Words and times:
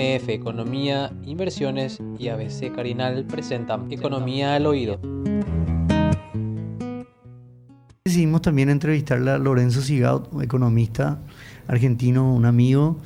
MF 0.00 0.30
Economía, 0.30 1.12
Inversiones 1.26 2.00
y 2.18 2.28
ABC 2.28 2.74
Carinal 2.74 3.26
presentan 3.26 3.92
Economía 3.92 4.54
al 4.54 4.64
Oído. 4.64 4.98
Decidimos 8.02 8.40
también 8.40 8.70
entrevistarle 8.70 9.32
a 9.32 9.38
Lorenzo 9.38 9.82
Sigaut, 9.82 10.42
economista 10.42 11.20
argentino, 11.68 12.34
un 12.34 12.46
amigo 12.46 12.96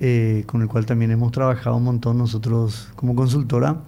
eh, 0.00 0.44
con 0.46 0.62
el 0.62 0.68
cual 0.68 0.86
también 0.86 1.10
hemos 1.10 1.30
trabajado 1.30 1.76
un 1.76 1.84
montón 1.84 2.16
nosotros 2.16 2.88
como 2.96 3.14
consultora, 3.14 3.82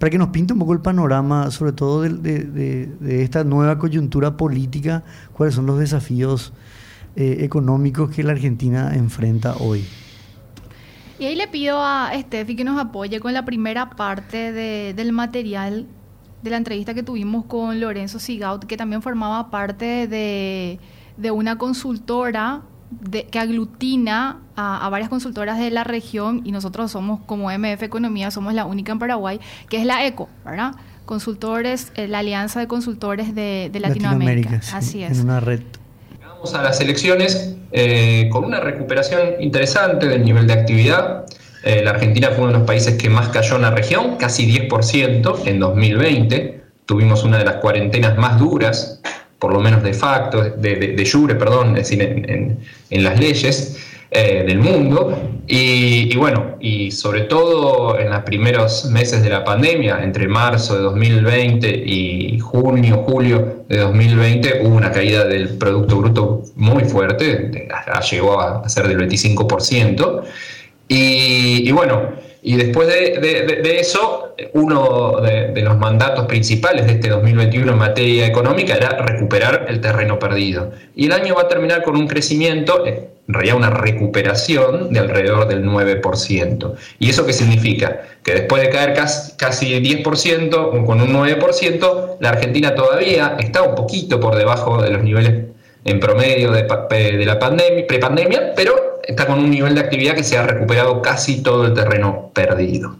para 0.00 0.10
que 0.10 0.18
nos 0.18 0.30
pinte 0.30 0.52
un 0.52 0.58
poco 0.58 0.72
el 0.72 0.80
panorama, 0.80 1.52
sobre 1.52 1.72
todo 1.72 2.02
de, 2.02 3.22
esta 3.22 3.44
nueva 3.44 3.78
coyuntura 3.78 4.36
política, 4.36 5.04
cuáles 5.32 5.54
son 5.54 5.66
los 5.66 5.78
desafíos 5.78 6.52
eh, 7.14 7.36
económicos 7.42 8.10
que 8.10 8.24
la 8.24 8.32
Argentina 8.32 8.96
enfrenta 8.96 9.54
hoy. 9.58 9.84
Y 11.24 11.26
ahí 11.26 11.36
le 11.36 11.48
pido 11.48 11.80
a 11.80 12.10
Steffi 12.14 12.54
que 12.54 12.64
nos 12.64 12.78
apoye 12.78 13.18
con 13.18 13.32
la 13.32 13.46
primera 13.46 13.88
parte 13.88 14.52
del 14.92 15.12
material 15.12 15.86
de 16.42 16.50
la 16.50 16.58
entrevista 16.58 16.92
que 16.92 17.02
tuvimos 17.02 17.46
con 17.46 17.80
Lorenzo 17.80 18.18
Sigaut, 18.18 18.66
que 18.66 18.76
también 18.76 19.00
formaba 19.00 19.48
parte 19.48 20.06
de, 20.06 20.78
una 21.30 21.56
consultora 21.56 22.60
que 23.30 23.38
aglutina 23.38 24.42
a, 24.54 24.86
varias 24.90 25.08
consultoras 25.08 25.58
de 25.58 25.70
la 25.70 25.82
región 25.82 26.42
y 26.44 26.52
nosotros 26.52 26.90
somos 26.90 27.20
como 27.20 27.50
MF 27.50 27.82
Economía, 27.82 28.30
somos 28.30 28.52
la 28.52 28.66
única 28.66 28.92
en 28.92 28.98
Paraguay, 28.98 29.40
que 29.70 29.78
es 29.78 29.86
la 29.86 30.04
ECO, 30.04 30.28
¿verdad? 30.44 30.74
Consultores, 31.06 31.90
eh, 31.94 32.06
la 32.06 32.18
Alianza 32.18 32.60
de 32.60 32.66
Consultores 32.66 33.34
de, 33.34 33.70
Latinoamérica. 33.72 34.60
Así 34.74 35.02
es. 35.02 35.18
En 35.18 35.24
una 35.24 35.40
red 35.40 35.62
a 36.52 36.62
las 36.62 36.80
elecciones 36.80 37.54
eh, 37.72 38.28
con 38.30 38.44
una 38.44 38.60
recuperación 38.60 39.40
interesante 39.40 40.06
del 40.06 40.22
nivel 40.22 40.46
de 40.46 40.52
actividad. 40.52 41.24
Eh, 41.62 41.82
la 41.82 41.92
Argentina 41.92 42.28
fue 42.28 42.44
uno 42.44 42.52
de 42.52 42.58
los 42.58 42.66
países 42.66 42.96
que 42.96 43.08
más 43.08 43.30
cayó 43.30 43.56
en 43.56 43.62
la 43.62 43.70
región, 43.70 44.16
casi 44.16 44.46
10% 44.46 45.46
en 45.46 45.60
2020. 45.60 46.60
Tuvimos 46.84 47.24
una 47.24 47.38
de 47.38 47.46
las 47.46 47.56
cuarentenas 47.56 48.18
más 48.18 48.38
duras, 48.38 49.00
por 49.38 49.52
lo 49.52 49.60
menos 49.60 49.82
de 49.82 49.94
facto, 49.94 50.42
de, 50.42 50.76
de, 50.76 51.10
jure, 51.10 51.34
perdón, 51.36 51.76
es 51.78 51.88
decir, 51.88 52.02
en, 52.02 52.58
en 52.90 53.04
las 53.04 53.18
leyes. 53.18 53.78
Eh, 54.16 54.44
del 54.46 54.60
mundo. 54.60 55.18
Y, 55.48 56.14
bueno, 56.16 56.56
y 56.60 56.92
sobre 56.92 57.22
todo 57.22 57.98
en 57.98 58.10
los 58.10 58.20
primeros 58.20 58.84
meses 58.84 59.24
de 59.24 59.28
la 59.28 59.42
pandemia, 59.42 60.04
entre 60.04 60.28
marzo 60.28 60.76
de 60.76 60.82
2020 60.82 61.68
y 61.84 62.38
junio, 62.38 62.98
julio 62.98 63.64
de 63.68 63.78
2020, 63.78 64.60
hubo 64.62 64.76
una 64.76 64.92
caída 64.92 65.24
del 65.24 65.58
Producto 65.58 65.96
Bruto 65.96 66.42
muy 66.54 66.84
fuerte, 66.84 67.50
llegó 68.08 68.40
a 68.40 68.68
ser 68.68 68.86
del 68.86 68.98
25%. 68.98 70.22
Y, 70.86 71.68
y 71.68 71.72
bueno, 71.72 72.12
y 72.46 72.56
después 72.56 72.86
de, 72.88 73.78
eso, 73.80 74.34
uno 74.52 75.18
de, 75.22 75.62
los 75.62 75.78
mandatos 75.78 76.26
principales 76.26 76.86
de 76.86 76.92
este 76.92 77.08
2021 77.08 77.72
en 77.72 77.78
materia 77.78 78.26
económica 78.26 78.74
era 78.74 78.98
recuperar 78.98 79.64
el 79.70 79.80
terreno 79.80 80.18
perdido. 80.18 80.70
Y 80.94 81.06
el 81.06 81.12
año 81.12 81.36
va 81.36 81.42
a 81.42 81.48
terminar 81.48 81.82
con 81.82 81.96
un 81.96 82.06
crecimiento, 82.06 82.84
eh, 82.86 83.08
en 83.26 83.34
realidad 83.34 83.56
una 83.56 83.70
recuperación 83.70 84.92
de 84.92 85.00
alrededor 85.00 85.48
del 85.48 85.64
9%. 85.64 86.74
¿Y 86.98 87.10
eso 87.10 87.24
qué 87.24 87.32
significa? 87.32 88.02
Que 88.22 88.34
después 88.34 88.62
de 88.62 88.70
caer 88.70 88.94
casi, 88.94 89.32
casi 89.36 89.80
10%, 89.80 90.84
con 90.84 91.00
un 91.00 91.12
9%, 91.12 92.16
la 92.20 92.28
Argentina 92.28 92.74
todavía 92.74 93.36
está 93.38 93.62
un 93.62 93.74
poquito 93.74 94.20
por 94.20 94.36
debajo 94.36 94.82
de 94.82 94.90
los 94.90 95.02
niveles 95.02 95.54
en 95.84 96.00
promedio 96.00 96.50
de, 96.50 96.66
la 97.24 97.38
pandemia, 97.38 97.86
prepandemia, 97.86 98.52
pero 98.54 99.00
está 99.06 99.26
con 99.26 99.38
un 99.38 99.50
nivel 99.50 99.74
de 99.74 99.80
actividad 99.80 100.14
que 100.14 100.24
se 100.24 100.36
ha 100.36 100.42
recuperado 100.42 101.02
casi 101.02 101.42
todo 101.42 101.66
el 101.66 101.74
terreno 101.74 102.30
perdido. 102.34 102.96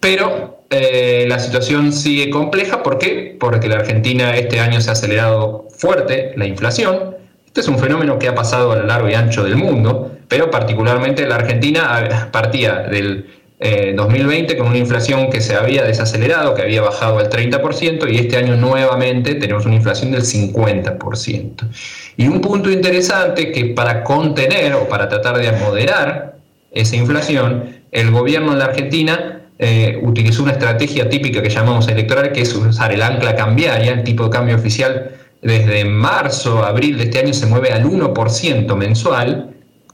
Pero 0.00 0.64
eh, 0.70 1.24
la 1.28 1.38
situación 1.38 1.92
sigue 1.92 2.28
compleja, 2.28 2.82
¿por 2.82 2.98
qué? 2.98 3.36
Porque 3.40 3.68
la 3.68 3.76
Argentina 3.76 4.36
este 4.36 4.60
año 4.60 4.80
se 4.80 4.90
ha 4.90 4.92
acelerado 4.92 5.66
fuerte 5.76 6.32
la 6.36 6.46
inflación. 6.46 7.13
Este 7.54 7.60
es 7.60 7.68
un 7.68 7.78
fenómeno 7.78 8.18
que 8.18 8.26
ha 8.26 8.34
pasado 8.34 8.72
a 8.72 8.76
lo 8.78 8.84
largo 8.84 9.08
y 9.08 9.14
ancho 9.14 9.44
del 9.44 9.54
mundo, 9.54 10.10
pero 10.26 10.50
particularmente 10.50 11.24
la 11.24 11.36
Argentina 11.36 12.28
partía 12.32 12.80
del 12.80 13.26
2020 13.94 14.52
eh, 14.52 14.56
con 14.56 14.66
una 14.66 14.78
inflación 14.78 15.30
que 15.30 15.40
se 15.40 15.54
había 15.54 15.84
desacelerado, 15.84 16.56
que 16.56 16.62
había 16.62 16.82
bajado 16.82 17.20
al 17.20 17.30
30%, 17.30 18.12
y 18.12 18.18
este 18.18 18.38
año 18.38 18.56
nuevamente 18.56 19.36
tenemos 19.36 19.66
una 19.66 19.76
inflación 19.76 20.10
del 20.10 20.22
50%. 20.22 21.68
Y 22.16 22.26
un 22.26 22.40
punto 22.40 22.72
interesante 22.72 23.52
que 23.52 23.66
para 23.66 24.02
contener 24.02 24.74
o 24.74 24.88
para 24.88 25.08
tratar 25.08 25.38
de 25.38 25.52
moderar 25.52 26.34
esa 26.72 26.96
inflación, 26.96 27.84
el 27.92 28.10
gobierno 28.10 28.50
de 28.50 28.58
la 28.58 28.64
Argentina 28.64 29.42
eh, 29.60 30.00
utilizó 30.02 30.42
una 30.42 30.50
estrategia 30.50 31.08
típica 31.08 31.40
que 31.40 31.50
llamamos 31.50 31.86
electoral, 31.86 32.32
que 32.32 32.40
es 32.40 32.52
usar 32.52 32.92
el 32.92 33.00
ancla 33.00 33.36
cambiaria, 33.36 33.92
el 33.92 34.02
tipo 34.02 34.24
de 34.24 34.30
cambio 34.30 34.56
oficial 34.56 35.12
desde 35.44 35.84
marzo, 35.84 36.64
abril 36.64 36.96
de 36.96 37.04
este 37.04 37.18
año 37.18 37.34
se 37.34 37.46
mueve 37.46 37.70
al 37.70 37.84
1% 37.84 38.74
mensual, 38.76 39.50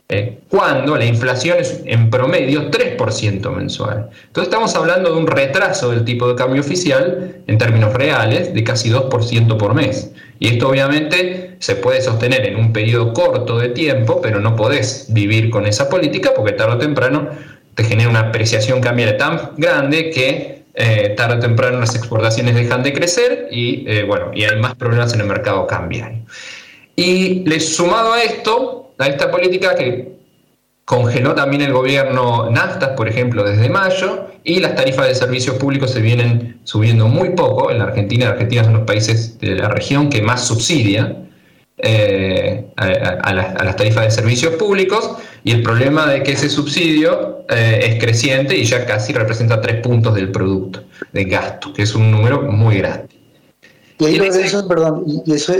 eh, 0.09 0.39
cuando 0.49 0.97
la 0.97 1.05
inflación 1.05 1.59
es 1.59 1.83
en 1.85 2.09
promedio 2.09 2.71
3% 2.71 3.51
mensual. 3.51 4.11
Entonces 4.27 4.49
estamos 4.49 4.75
hablando 4.75 5.13
de 5.13 5.19
un 5.19 5.27
retraso 5.27 5.91
del 5.91 6.05
tipo 6.05 6.29
de 6.29 6.37
cambio 6.37 6.61
oficial 6.61 7.43
en 7.47 7.59
términos 7.59 7.93
reales 7.95 8.55
de 8.55 8.65
casi 8.65 8.91
2% 8.91 9.57
por 9.57 9.75
mes. 9.75 10.13
Y 10.39 10.49
esto 10.49 10.69
obviamente 10.69 11.57
se 11.59 11.77
puede 11.77 12.01
sostener 12.01 12.47
en 12.47 12.57
un 12.57 12.73
periodo 12.73 13.13
corto 13.13 13.59
de 13.59 13.69
tiempo, 13.69 14.21
pero 14.21 14.41
no 14.41 14.57
podés 14.57 15.07
vivir 15.11 15.51
con 15.51 15.67
esa 15.67 15.89
política 15.89 16.33
porque 16.35 16.53
tarde 16.53 16.75
o 16.75 16.79
temprano 16.79 17.29
te 17.75 17.85
genera 17.85 18.09
una 18.09 18.21
apreciación 18.21 18.81
cambiaria 18.81 19.17
tan 19.17 19.51
grande 19.57 20.11
que 20.11 20.60
eh, 20.75 21.15
tarde 21.17 21.37
o 21.37 21.39
temprano 21.41 21.81
las 21.81 21.95
exportaciones 21.95 22.55
dejan 22.55 22.83
de 22.83 22.93
crecer 22.93 23.49
y, 23.51 23.85
eh, 23.89 24.05
bueno, 24.05 24.31
y 24.35 24.45
hay 24.45 24.59
más 24.61 24.75
problemas 24.75 25.13
en 25.15 25.21
el 25.21 25.27
mercado 25.27 25.67
cambiario. 25.67 26.21
Y 26.97 27.45
sumado 27.61 28.13
a 28.13 28.23
esto, 28.23 28.93
a 28.99 29.07
esta 29.07 29.31
política 29.31 29.75
que 29.75 30.21
congeló 30.85 31.35
también 31.35 31.63
el 31.63 31.73
gobierno 31.73 32.51
naftas, 32.51 32.91
por 32.91 33.09
ejemplo, 33.09 33.45
desde 33.45 33.69
mayo, 33.69 34.27
y 34.43 34.61
las 34.61 34.75
tarifas 34.75 35.07
de 35.07 35.15
servicios 35.15 35.57
públicos 35.57 35.93
se 35.93 36.01
vienen 36.01 36.61
subiendo 36.65 37.07
muy 37.07 37.31
poco. 37.31 37.71
En 37.71 37.79
la 37.79 37.85
Argentina, 37.85 38.27
la 38.27 38.33
Argentina 38.33 38.63
es 38.63 38.67
uno 38.67 38.79
de 38.79 38.81
los 38.81 38.87
países 38.89 39.39
de 39.39 39.55
la 39.55 39.69
región 39.69 40.11
que 40.11 40.21
más 40.21 40.47
subsidia 40.47 41.17
eh, 41.79 42.67
a, 42.77 43.33
las, 43.33 43.77
tarifas 43.77 44.05
de 44.05 44.11
servicios 44.11 44.55
públicos, 44.55 45.13
y 45.45 45.53
el 45.53 45.63
problema 45.63 46.07
de 46.07 46.23
que 46.23 46.33
ese 46.33 46.49
subsidio 46.49 47.45
eh, 47.49 47.81
es 47.83 48.05
creciente 48.05 48.57
y 48.57 48.65
ya 48.65 48.85
casi 48.87 49.13
representa 49.13 49.61
tres 49.61 49.81
puntos 49.81 50.15
del 50.15 50.31
producto 50.31 50.83
de 51.13 51.25
gasto, 51.25 51.73
que 51.73 51.83
es 51.83 51.95
un 51.95 52.11
número 52.11 52.43
muy 52.43 52.79
grande. 52.79 53.09
Y 53.99 54.05
ahí 54.07 54.19
eso, 54.19 54.67
perdón, 54.67 55.05
y 55.27 55.33
eso 55.33 55.55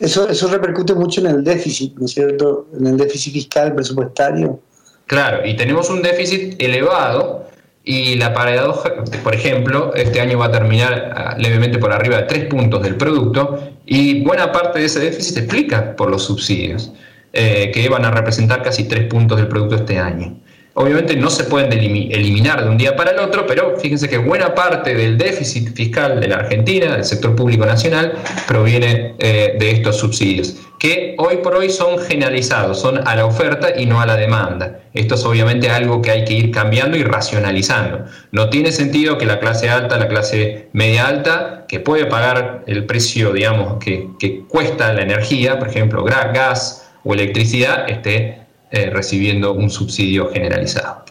eso, 0.00 0.28
eso 0.28 0.48
repercute 0.48 0.94
mucho 0.94 1.20
en 1.20 1.28
el 1.28 1.44
déficit, 1.44 1.96
¿no 1.96 2.06
es 2.06 2.12
cierto? 2.12 2.66
En 2.78 2.86
el 2.86 2.96
déficit 2.96 3.32
fiscal, 3.32 3.74
presupuestario. 3.74 4.60
Claro, 5.06 5.46
y 5.46 5.56
tenemos 5.56 5.90
un 5.90 6.02
déficit 6.02 6.60
elevado 6.60 7.46
y 7.84 8.16
la 8.16 8.32
paradoja, 8.32 9.04
por 9.22 9.34
ejemplo, 9.34 9.92
este 9.94 10.20
año 10.20 10.38
va 10.38 10.46
a 10.46 10.52
terminar 10.52 11.12
ah, 11.14 11.36
levemente 11.38 11.78
por 11.78 11.92
arriba 11.92 12.16
de 12.18 12.22
tres 12.24 12.46
puntos 12.46 12.82
del 12.82 12.96
producto 12.96 13.60
y 13.86 14.22
buena 14.22 14.50
parte 14.50 14.78
de 14.78 14.86
ese 14.86 15.00
déficit 15.00 15.34
se 15.34 15.40
explica 15.40 15.94
por 15.94 16.10
los 16.10 16.24
subsidios, 16.24 16.92
eh, 17.34 17.72
que 17.74 17.88
van 17.88 18.04
a 18.04 18.12
representar 18.12 18.62
casi 18.62 18.84
tres 18.84 19.06
puntos 19.06 19.36
del 19.38 19.48
producto 19.48 19.74
este 19.74 19.98
año. 19.98 20.36
Obviamente 20.76 21.14
no 21.16 21.30
se 21.30 21.44
pueden 21.44 21.72
eliminar 21.72 22.64
de 22.64 22.68
un 22.68 22.76
día 22.76 22.96
para 22.96 23.12
el 23.12 23.20
otro, 23.20 23.46
pero 23.46 23.76
fíjense 23.78 24.08
que 24.08 24.18
buena 24.18 24.56
parte 24.56 24.94
del 24.94 25.16
déficit 25.16 25.72
fiscal 25.72 26.20
de 26.20 26.26
la 26.26 26.36
Argentina, 26.36 26.94
del 26.94 27.04
sector 27.04 27.36
público 27.36 27.64
nacional, 27.64 28.14
proviene 28.48 29.14
eh, 29.20 29.54
de 29.56 29.70
estos 29.70 29.98
subsidios, 29.98 30.56
que 30.80 31.14
hoy 31.18 31.36
por 31.38 31.54
hoy 31.54 31.70
son 31.70 32.00
generalizados, 32.00 32.80
son 32.80 33.06
a 33.06 33.14
la 33.14 33.24
oferta 33.24 33.68
y 33.76 33.86
no 33.86 34.00
a 34.00 34.06
la 34.06 34.16
demanda. 34.16 34.80
Esto 34.94 35.14
es 35.14 35.24
obviamente 35.24 35.70
algo 35.70 36.02
que 36.02 36.10
hay 36.10 36.24
que 36.24 36.34
ir 36.34 36.50
cambiando 36.50 36.96
y 36.96 37.04
racionalizando. 37.04 38.04
No 38.32 38.50
tiene 38.50 38.72
sentido 38.72 39.16
que 39.16 39.26
la 39.26 39.38
clase 39.38 39.70
alta, 39.70 39.96
la 39.96 40.08
clase 40.08 40.70
media 40.72 41.06
alta, 41.06 41.66
que 41.68 41.78
puede 41.78 42.06
pagar 42.06 42.64
el 42.66 42.84
precio, 42.84 43.32
digamos, 43.32 43.82
que, 43.82 44.08
que 44.18 44.40
cuesta 44.48 44.92
la 44.92 45.02
energía, 45.02 45.58
por 45.60 45.68
ejemplo, 45.68 46.02
gas 46.04 46.83
o 47.04 47.14
electricidad, 47.14 47.88
esté 47.88 48.44
eh, 48.76 48.90
recibiendo 48.90 49.52
un 49.52 49.70
subsidio 49.70 50.32
generalizado. 50.32 51.04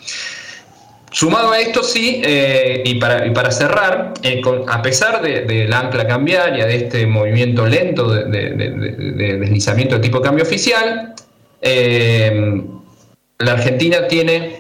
Sumado 1.12 1.54
a 1.54 1.60
esto, 1.60 1.82
sí, 1.82 2.22
eh, 2.26 2.82
y, 2.84 2.96
para, 2.96 3.32
para, 3.32 3.52
cerrar, 3.52 4.16
eh, 4.22 4.42
a 4.68 4.82
pesar 4.82 5.22
del 5.22 5.48
de, 5.48 5.70
ancla 5.74 6.06
cambiaria, 6.06 6.66
de 6.66 6.76
este 6.76 7.08
movimiento 7.08 7.66
lento 7.66 8.10
de, 8.10 8.50
deslizamiento 9.40 9.96
de 9.96 10.02
tipo 10.02 10.18
de 10.18 10.24
cambio 10.26 10.44
oficial, 10.44 11.14
la 13.38 13.52
Argentina 13.54 14.08
tiene, 14.10 14.58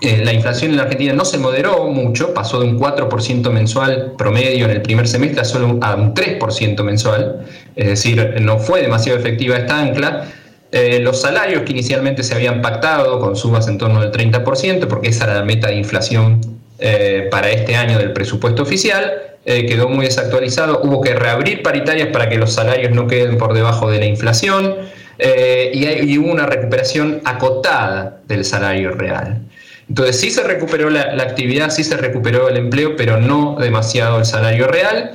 la 0.00 0.32
inflación 0.32 0.70
en 0.70 0.76
la 0.76 0.84
Argentina 0.84 1.14
no 1.14 1.24
se 1.24 1.38
moderó 1.38 1.88
mucho, 1.88 2.32
pasó 2.34 2.60
de 2.60 2.66
un 2.66 2.78
4% 2.78 3.50
mensual 3.50 4.12
promedio 4.16 4.66
en 4.66 4.70
el 4.70 4.82
primer 4.82 5.08
semestre 5.08 5.40
a 5.40 5.44
solo 5.44 5.78
a 5.80 5.96
un 5.96 6.14
3% 6.14 6.84
mensual, 6.84 7.46
es 7.74 7.86
decir, 7.88 8.36
no 8.40 8.58
fue 8.58 8.82
demasiado 8.82 9.18
efectiva 9.18 9.56
esta 9.56 9.80
ancla, 9.80 10.28
eh, 10.74 11.00
los 11.00 11.20
salarios 11.20 11.64
que 11.64 11.72
inicialmente 11.72 12.22
se 12.22 12.34
habían 12.34 12.62
pactado 12.62 13.20
con 13.20 13.36
subas 13.36 13.68
en 13.68 13.76
torno 13.76 14.00
del 14.00 14.10
30%, 14.10 14.86
porque 14.88 15.08
esa 15.08 15.24
era 15.24 15.34
la 15.34 15.44
meta 15.44 15.68
de 15.68 15.74
inflación 15.74 16.40
eh, 16.78 17.28
para 17.30 17.50
este 17.50 17.76
año 17.76 17.98
del 17.98 18.14
presupuesto 18.14 18.62
oficial, 18.62 19.12
eh, 19.44 19.66
quedó 19.66 19.90
muy 19.90 20.06
desactualizado. 20.06 20.80
Hubo 20.82 21.02
que 21.02 21.14
reabrir 21.14 21.62
paritarias 21.62 22.08
para 22.08 22.30
que 22.30 22.38
los 22.38 22.54
salarios 22.54 22.90
no 22.92 23.06
queden 23.06 23.36
por 23.36 23.52
debajo 23.52 23.90
de 23.90 23.98
la 23.98 24.06
inflación 24.06 24.76
y, 25.18 26.18
hubo 26.18 26.32
una 26.32 26.46
recuperación 26.46 27.20
acotada 27.24 28.20
del 28.26 28.44
salario 28.44 28.92
real. 28.92 29.42
Entonces 29.88 30.18
sí 30.18 30.30
se 30.30 30.42
recuperó 30.42 30.88
la, 30.88 31.22
actividad, 31.22 31.70
sí 31.70 31.84
se 31.84 31.98
recuperó 31.98 32.48
el 32.48 32.56
empleo, 32.56 32.96
pero 32.96 33.20
no 33.20 33.56
demasiado 33.60 34.18
el 34.18 34.24
salario 34.24 34.66
real. 34.68 35.12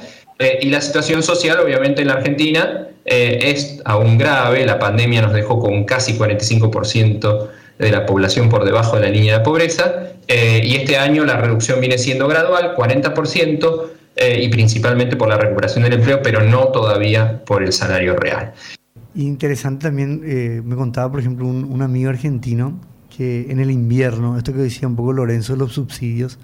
y 0.61 0.69
la 0.69 0.81
situación 0.81 1.23
social, 1.23 1.59
obviamente, 1.59 2.03
en 2.03 2.09
la 2.09 2.13
Argentina 2.13 2.87
eh, 3.09 3.51
es 3.51 3.81
aún 3.85 4.17
grave. 4.17 4.65
La 4.65 4.77
pandemia 4.77 5.21
nos 5.21 5.31
dejó 5.31 5.59
con 5.59 5.85
casi 5.85 6.17
45% 6.17 7.47
de 7.79 7.91
la 7.91 8.05
población 8.05 8.49
por 8.49 8.65
debajo 8.65 8.97
de 8.97 9.03
la 9.03 9.09
línea 9.09 9.37
de 9.37 9.43
pobreza 9.45 10.09
eh, 10.27 10.61
y 10.65 10.75
este 10.75 10.97
año 10.97 11.23
la 11.23 11.37
reducción 11.37 11.79
viene 11.79 11.97
siendo 11.97 12.27
gradual, 12.27 12.75
40%, 12.75 13.81
eh, 14.17 14.41
y 14.43 14.49
principalmente 14.49 15.15
por 15.15 15.29
la 15.29 15.37
recuperación 15.37 15.83
del 15.83 15.93
empleo, 15.93 16.21
pero 16.21 16.43
no 16.43 16.67
todavía 16.69 17.45
por 17.45 17.63
el 17.63 17.71
salario 17.71 18.15
real. 18.15 18.51
Interesante 19.15 19.87
también, 19.87 20.65
me 20.65 20.75
contaba 20.75 21.09
por 21.09 21.21
ejemplo 21.21 21.47
un, 21.47 21.81
amigo 21.81 22.09
argentino 22.09 22.79
que 23.15 23.49
en 23.49 23.59
el 23.59 23.71
invierno, 23.71 24.37
esto 24.37 24.53
que 24.53 24.59
decía 24.59 24.87
un 24.87 24.95
poco 24.95 25.13
Lorenzo 25.13 25.55
los 25.55 25.73
subsidios, 25.73 26.39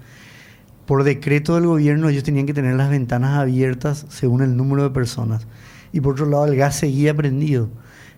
por 0.86 1.04
decreto 1.04 1.56
del 1.56 1.66
gobierno 1.66 2.08
ellos 2.08 2.24
tenían 2.24 2.46
que 2.46 2.54
tener 2.54 2.74
las 2.74 2.90
ventanas 2.90 3.38
abiertas 3.38 4.06
según 4.08 4.42
el 4.42 4.56
número 4.56 4.82
de 4.82 4.90
personas 4.90 5.46
y 5.94 6.00
por 6.00 6.14
otro 6.14 6.26
lado 6.26 6.46
el 6.46 6.56
gas 6.56 6.74
seguía 6.74 7.14
prendido 7.14 7.68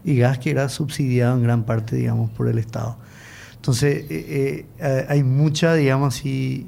y 0.03 0.17
gas 0.17 0.39
que 0.39 0.51
era 0.51 0.71
subsidiado 0.71 1.37
en 1.37 1.43
gran 1.43 1.65
parte, 1.65 1.95
digamos, 1.95 2.31
por 2.31 2.49
el 2.49 2.57
Estado. 2.57 2.97
Entonces 3.55 4.07
eh, 4.09 4.65
eh, 4.79 5.07
hay 5.11 5.23
mucha, 5.23 5.75
digamos 5.75 6.17
así, 6.17 6.67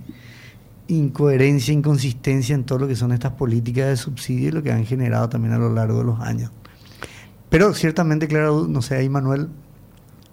incoherencia, 0.87 1.73
inconsistencia 1.73 2.55
en 2.55 2.65
todo 2.65 2.81
lo 2.81 2.89
que 2.89 2.95
son 2.95 3.13
estas 3.13 3.33
políticas 3.33 3.87
de 3.89 3.97
subsidio 3.97 4.49
y 4.49 4.53
lo 4.53 4.63
que 4.63 4.71
han 4.71 4.85
generado 4.85 5.31
también 5.31 5.55
a 5.55 5.59
lo 5.59 5.73
largo 5.73 6.01
de 6.01 6.05
los 6.05 6.21
años. 6.21 6.51
Pero 7.49 7.73
ciertamente, 7.73 8.29
claro, 8.29 8.67
no 8.69 8.83
sé, 8.83 8.97
ahí 8.97 9.09
Manuel, 9.09 9.49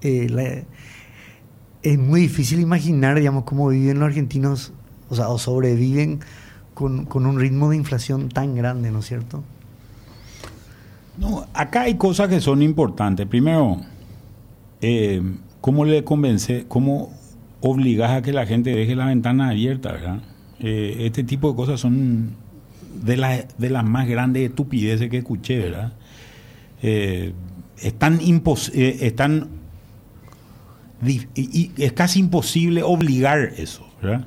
eh, 0.01 0.65
es 1.83 1.97
muy 1.97 2.19
difícil 2.19 2.59
imaginar, 2.59 3.17
digamos, 3.17 3.45
cómo 3.45 3.69
viven 3.69 3.99
los 3.99 4.07
argentinos, 4.07 4.73
o 5.07 5.15
sea, 5.15 5.29
o 5.29 5.39
sobreviven 5.39 6.19
con, 6.73 7.05
con 7.05 7.25
un 7.25 7.39
ritmo 7.39 7.69
de 7.69 7.77
inflación 7.77 8.27
tan 8.27 8.55
grande, 8.55 8.91
¿no 8.91 8.99
es 8.99 9.05
cierto? 9.05 9.41
No, 11.17 11.47
acá 11.53 11.81
hay 11.81 11.95
cosas 11.95 12.27
que 12.27 12.41
son 12.41 12.61
importantes. 12.61 13.25
Primero, 13.27 13.81
eh, 14.81 15.21
¿cómo 15.61 15.85
le 15.85 16.03
convence, 16.03 16.65
cómo 16.67 17.11
obligas 17.61 18.11
a 18.11 18.21
que 18.21 18.33
la 18.33 18.45
gente 18.45 18.75
deje 18.75 18.95
la 18.95 19.05
ventana 19.05 19.49
abierta, 19.49 19.93
verdad? 19.93 20.19
Eh, 20.59 20.97
este 20.99 21.23
tipo 21.23 21.49
de 21.49 21.55
cosas 21.55 21.79
son 21.79 22.35
de, 23.03 23.45
de 23.57 23.69
las 23.69 23.83
más 23.83 24.07
grandes 24.07 24.49
estupideces 24.49 25.09
que 25.09 25.17
escuché, 25.17 25.59
¿verdad? 25.59 25.93
Eh, 26.81 27.33
están 27.81 28.19
y, 31.05 31.71
es 31.77 31.93
casi 31.93 32.19
imposible 32.19 32.83
obligar 32.83 33.53
eso, 33.57 33.87
¿verdad? 34.01 34.25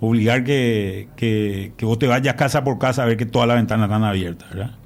Obligar 0.00 0.44
que, 0.44 1.08
que, 1.16 1.72
que 1.76 1.84
vos 1.84 1.98
te 1.98 2.06
vayas 2.06 2.34
casa 2.34 2.64
por 2.64 2.78
casa 2.78 3.02
a 3.02 3.06
ver 3.06 3.16
que 3.16 3.26
todas 3.26 3.46
las 3.46 3.56
ventanas 3.56 3.88
están 3.88 4.04
abiertas, 4.04 4.48
¿verdad? 4.50 4.79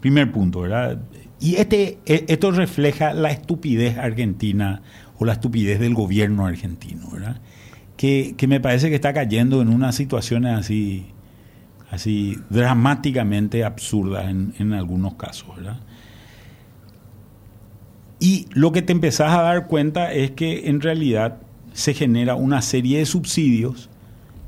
Primer 0.00 0.32
punto, 0.32 0.60
¿verdad? 0.60 0.98
Y 1.40 1.56
este, 1.56 1.98
e, 2.06 2.24
esto 2.28 2.50
refleja 2.50 3.14
la 3.14 3.30
estupidez 3.30 3.98
argentina 3.98 4.82
o 5.18 5.24
la 5.24 5.34
estupidez 5.34 5.80
del 5.80 5.94
gobierno 5.94 6.46
argentino, 6.46 7.10
¿verdad? 7.10 7.40
Que, 7.96 8.34
me 8.48 8.60
parece 8.60 8.88
que 8.88 8.94
está 8.94 9.12
cayendo 9.12 9.60
en 9.60 9.68
unas 9.68 9.94
situaciones 9.94 10.58
así, 10.58 11.06
así 11.90 12.38
dramáticamente 12.48 13.64
absurdas 13.64 14.28
en, 14.30 14.54
en 14.58 14.72
algunos 14.72 15.14
casos, 15.14 15.54
¿verdad? 15.56 15.76
Y 18.18 18.46
lo 18.52 18.72
que 18.72 18.82
te 18.82 18.92
empezás 18.92 19.32
a 19.32 19.42
dar 19.42 19.66
cuenta 19.66 20.12
es 20.12 20.30
que 20.30 20.68
en 20.68 20.80
realidad 20.80 21.38
se 21.72 21.94
genera 21.94 22.34
una 22.34 22.62
serie 22.62 22.98
de 22.98 23.06
subsidios 23.06 23.88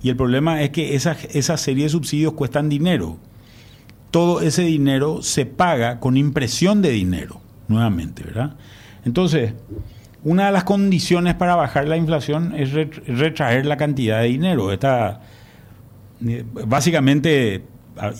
y 0.03 0.09
el 0.09 0.17
problema 0.17 0.63
es 0.63 0.71
que 0.71 0.95
esa, 0.95 1.17
esa 1.33 1.57
serie 1.57 1.85
de 1.85 1.91
subsidios 1.91 2.33
cuestan 2.33 2.69
dinero 2.69 3.19
todo 4.13 4.43
ese 4.43 4.63
dinero 4.63 5.23
se 5.23 5.47
paga 5.47 5.99
con 5.99 6.17
impresión 6.17 6.83
de 6.83 6.91
dinero, 6.91 7.41
nuevamente, 7.67 8.23
¿verdad? 8.23 8.57
Entonces, 9.05 9.55
una 10.23 10.47
de 10.47 10.53
las 10.53 10.65
condiciones 10.65 11.35
para 11.35 11.57
bajar 11.57 11.89
la 11.89 11.97
inflación 11.97 12.55
es 12.55 12.73
retraer 12.73 13.67
la 13.67 13.79
cantidad 13.79 14.21
de 14.21 14.29
dinero. 14.29 14.71
Esta, 14.71 15.23
eh, 16.25 16.45
básicamente, 16.67 17.65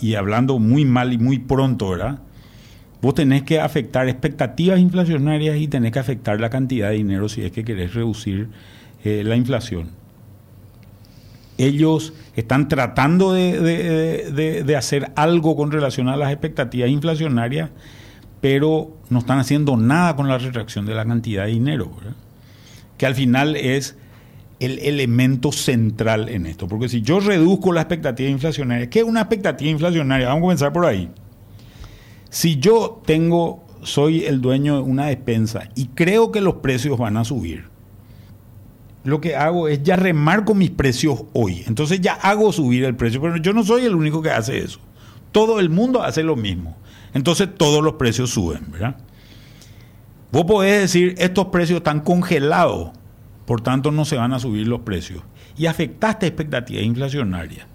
y 0.01 0.15
hablando 0.15 0.57
muy 0.57 0.83
mal 0.83 1.13
y 1.13 1.19
muy 1.19 1.37
pronto, 1.37 1.91
¿verdad? 1.91 2.19
Vos 2.99 3.13
tenés 3.13 3.43
que 3.43 3.61
afectar 3.61 4.09
expectativas 4.09 4.79
inflacionarias 4.79 5.57
y 5.57 5.67
tenés 5.67 5.91
que 5.91 5.99
afectar 5.99 6.41
la 6.41 6.49
cantidad 6.49 6.89
de 6.89 6.95
dinero 6.95 7.29
si 7.29 7.43
es 7.43 7.51
que 7.51 7.63
querés 7.63 7.93
reducir 7.93 8.49
eh, 9.03 9.23
la 9.23 9.35
inflación 9.35 10.02
ellos 11.57 12.13
están 12.35 12.67
tratando 12.67 13.33
de, 13.33 14.75
hacer 14.77 15.11
algo 15.15 15.55
con 15.55 15.71
relación 15.71 16.09
a 16.09 16.17
las 16.17 16.31
expectativas 16.31 16.89
inflacionarias, 16.89 17.69
pero 18.41 18.97
no 19.09 19.19
están 19.19 19.39
haciendo 19.39 19.77
nada 19.77 20.15
con 20.15 20.27
la 20.27 20.37
retracción 20.37 20.85
de 20.85 20.95
la 20.95 21.05
cantidad 21.05 21.45
de 21.45 21.51
dinero, 21.51 21.91
que 22.97 23.05
al 23.05 23.15
final 23.15 23.55
es 23.55 23.95
el 24.59 24.79
elemento 24.79 25.51
central 25.51 26.29
en 26.29 26.45
esto. 26.45 26.67
Porque 26.67 26.89
si 26.89 27.01
yo 27.01 27.19
reduzco 27.19 27.71
la 27.73 27.81
expectativa 27.81 28.29
inflacionaria, 28.29 28.89
¿qué 28.89 28.99
es 28.99 29.05
una 29.05 29.21
expectativa 29.21 29.69
inflacionaria? 29.69 30.27
Vamos 30.27 30.39
a 30.39 30.41
comenzar 30.41 30.73
por 30.73 30.85
ahí. 30.85 31.09
Si 32.29 32.57
yo 32.57 33.01
tengo, 33.05 33.63
soy 33.83 34.25
el 34.25 34.41
dueño 34.41 34.77
de 34.77 34.81
una 34.81 35.07
despensa 35.07 35.69
y 35.75 35.87
creo 35.87 36.31
que 36.31 36.41
los 36.41 36.55
precios 36.55 36.97
van 36.97 37.17
a 37.17 37.25
subir, 37.25 37.72
lo 39.03 39.19
que 39.19 39.35
hago 39.35 39.67
es 39.67 39.83
ya 39.83 39.95
remarco 39.95 40.53
mis 40.55 40.71
precios 40.71 41.23
hoy. 41.33 41.63
Entonces 41.67 41.99
ya 42.01 42.13
hago 42.13 42.51
subir 42.53 42.85
el 42.85 42.95
precio, 42.95 43.21
pero 43.21 43.37
yo 43.37 43.53
no 43.53 43.63
soy 43.63 43.85
el 43.85 43.95
único 43.95 44.21
que 44.21 44.31
hace 44.31 44.59
eso. 44.59 44.79
Todo 45.31 45.59
el 45.59 45.69
mundo 45.69 46.03
hace 46.03 46.23
lo 46.23 46.35
mismo. 46.35 46.77
Entonces 47.13 47.49
todos 47.55 47.83
los 47.83 47.93
precios 47.93 48.29
suben, 48.29 48.71
¿verdad? 48.71 48.95
Vos 50.31 50.45
podés 50.45 50.81
decir, 50.81 51.15
estos 51.17 51.47
precios 51.47 51.77
están 51.77 51.99
congelados, 51.99 52.91
por 53.45 53.61
tanto 53.61 53.91
no 53.91 54.03
se 54.03 54.15
van 54.15 54.33
a 54.33 54.39
subir 54.39 54.67
los 54.67 54.81
precios. 54.81 55.21
Y 55.57 55.67
afectaste 55.67 56.25
expectativas 56.25 56.83
inflacionarias. 56.83 57.67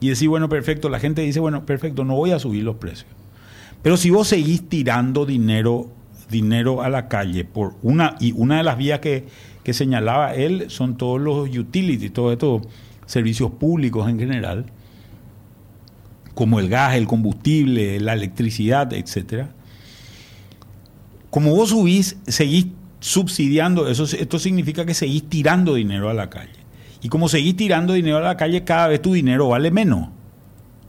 Y 0.00 0.10
decir, 0.10 0.28
bueno, 0.28 0.48
perfecto, 0.48 0.88
la 0.88 1.00
gente 1.00 1.22
dice, 1.22 1.40
bueno, 1.40 1.66
perfecto, 1.66 2.04
no 2.04 2.14
voy 2.14 2.30
a 2.30 2.38
subir 2.38 2.62
los 2.62 2.76
precios. 2.76 3.10
Pero 3.82 3.96
si 3.96 4.10
vos 4.10 4.28
seguís 4.28 4.68
tirando 4.68 5.26
dinero, 5.26 5.90
dinero 6.30 6.82
a 6.82 6.88
la 6.88 7.08
calle 7.08 7.44
por 7.44 7.74
una, 7.82 8.16
y 8.20 8.32
una 8.32 8.58
de 8.58 8.62
las 8.62 8.78
vías 8.78 9.00
que 9.00 9.26
que 9.64 9.72
señalaba 9.72 10.34
él 10.34 10.66
son 10.68 10.96
todos 10.96 11.20
los 11.20 11.48
utilities, 11.48 12.12
todos 12.12 12.32
estos 12.32 12.62
servicios 13.06 13.50
públicos 13.50 14.08
en 14.08 14.18
general, 14.18 14.66
como 16.34 16.60
el 16.60 16.68
gas, 16.68 16.94
el 16.94 17.06
combustible, 17.06 17.98
la 18.00 18.12
electricidad, 18.12 18.92
etcétera. 18.92 19.50
Como 21.30 21.54
vos 21.54 21.70
subís, 21.70 22.16
seguís 22.26 22.66
subsidiando, 23.00 23.88
eso, 23.88 24.04
esto 24.04 24.38
significa 24.38 24.84
que 24.84 24.94
seguís 24.94 25.28
tirando 25.28 25.74
dinero 25.74 26.10
a 26.10 26.14
la 26.14 26.30
calle. 26.30 26.52
Y 27.02 27.08
como 27.08 27.28
seguís 27.28 27.56
tirando 27.56 27.92
dinero 27.92 28.18
a 28.18 28.20
la 28.20 28.36
calle, 28.36 28.64
cada 28.64 28.88
vez 28.88 29.02
tu 29.02 29.12
dinero 29.12 29.48
vale 29.48 29.70
menos. 29.70 30.08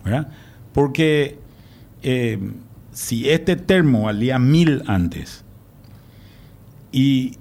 ¿verdad? 0.03 0.27
Porque 0.73 1.39
eh, 2.03 2.39
si 2.91 3.29
este 3.29 3.55
termo 3.55 4.03
valía 4.03 4.39
mil 4.39 4.83
antes 4.85 5.43
y 6.91 7.37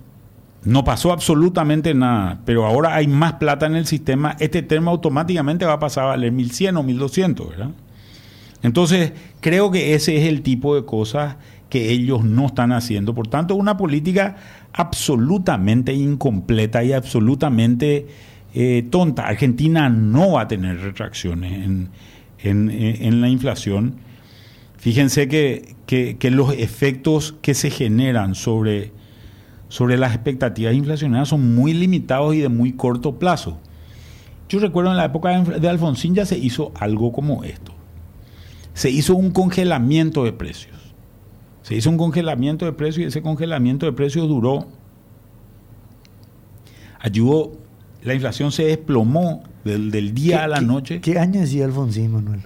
no 0.65 0.83
pasó 0.83 1.13
absolutamente 1.13 1.95
nada, 1.95 2.41
pero 2.45 2.65
ahora 2.65 2.95
hay 2.95 3.07
más 3.07 3.35
plata 3.35 3.67
en 3.67 3.77
el 3.77 3.87
sistema, 3.87 4.37
este 4.41 4.63
termo 4.63 4.91
automáticamente 4.91 5.67
va 5.67 5.75
a 5.75 5.79
pasar 5.79 6.05
a 6.05 6.09
valer 6.09 6.33
1100 6.33 6.77
o 6.79 6.83
1200, 6.83 7.49
¿verdad? 7.51 7.71
Entonces, 8.63 9.13
creo 9.41 9.71
que 9.71 9.95
ese 9.95 10.17
es 10.17 10.27
el 10.27 10.41
tipo 10.41 10.75
de 10.75 10.87
cosas 10.87 11.37
que 11.69 11.91
ellos 11.91 12.25
no 12.25 12.47
están 12.47 12.73
haciendo. 12.73 13.15
Por 13.15 13.29
tanto, 13.29 13.57
una 13.57 13.77
política 13.77 14.37
absolutamente 14.73 15.93
incompleta 15.93 16.83
y 16.83 16.95
absolutamente 16.95 18.07
eh, 18.55 18.87
tonta. 18.91 19.27
Argentina 19.27 19.91
no 19.91 20.33
va 20.33 20.43
a 20.43 20.49
tener 20.49 20.81
retracciones 20.81 21.69
en, 22.43 23.21
la 23.21 23.29
inflación. 23.29 23.97
Fíjense 24.79 25.29
que, 25.29 25.75
que 25.87 26.31
los 26.31 26.55
efectos 26.55 27.35
que 27.43 27.53
se 27.53 27.69
generan 27.69 28.35
sobre 28.35 28.93
sobre 29.75 29.97
las 29.99 30.15
expectativas 30.15 30.73
inflacionarias 30.73 31.29
son 31.31 31.53
muy 31.57 31.75
limitados 31.75 32.33
y 32.37 32.39
de 32.39 32.49
muy 32.49 32.75
corto 32.75 33.19
plazo. 33.19 33.59
Yo 34.49 34.61
recuerdo 34.61 34.93
en 34.93 34.97
la 34.99 35.07
época 35.07 35.37
de 35.43 35.69
Alfonsín 35.69 36.15
ya 36.15 36.25
se 36.25 36.39
hizo 36.39 36.71
algo 36.79 37.11
como 37.11 37.43
esto. 37.43 37.73
Se 38.73 38.89
hizo 38.89 39.17
un 39.17 39.33
congelamiento 39.33 40.23
de 40.23 40.33
precios. 40.33 40.77
Se 41.63 41.75
hizo 41.75 41.91
un 41.91 41.97
congelamiento 41.97 42.67
de 42.67 42.73
precios 42.73 43.03
y 43.03 43.09
ese 43.09 43.21
congelamiento 43.21 43.85
de 43.87 43.93
precios 43.93 44.29
duró, 44.29 44.69
ayudó, 47.01 47.53
la 48.05 48.15
inflación 48.15 48.53
se 48.53 48.65
desplomó 48.67 49.43
del, 49.65 49.91
del 49.91 50.15
día 50.15 50.45
a 50.45 50.47
la 50.49 50.61
¿Qué- 50.61 50.65
noche. 50.65 51.01
¿Qué 51.01 51.19
año 51.19 51.41
decía 51.41 51.65
Alfonsín, 51.65 52.13
Manuel? 52.13 52.43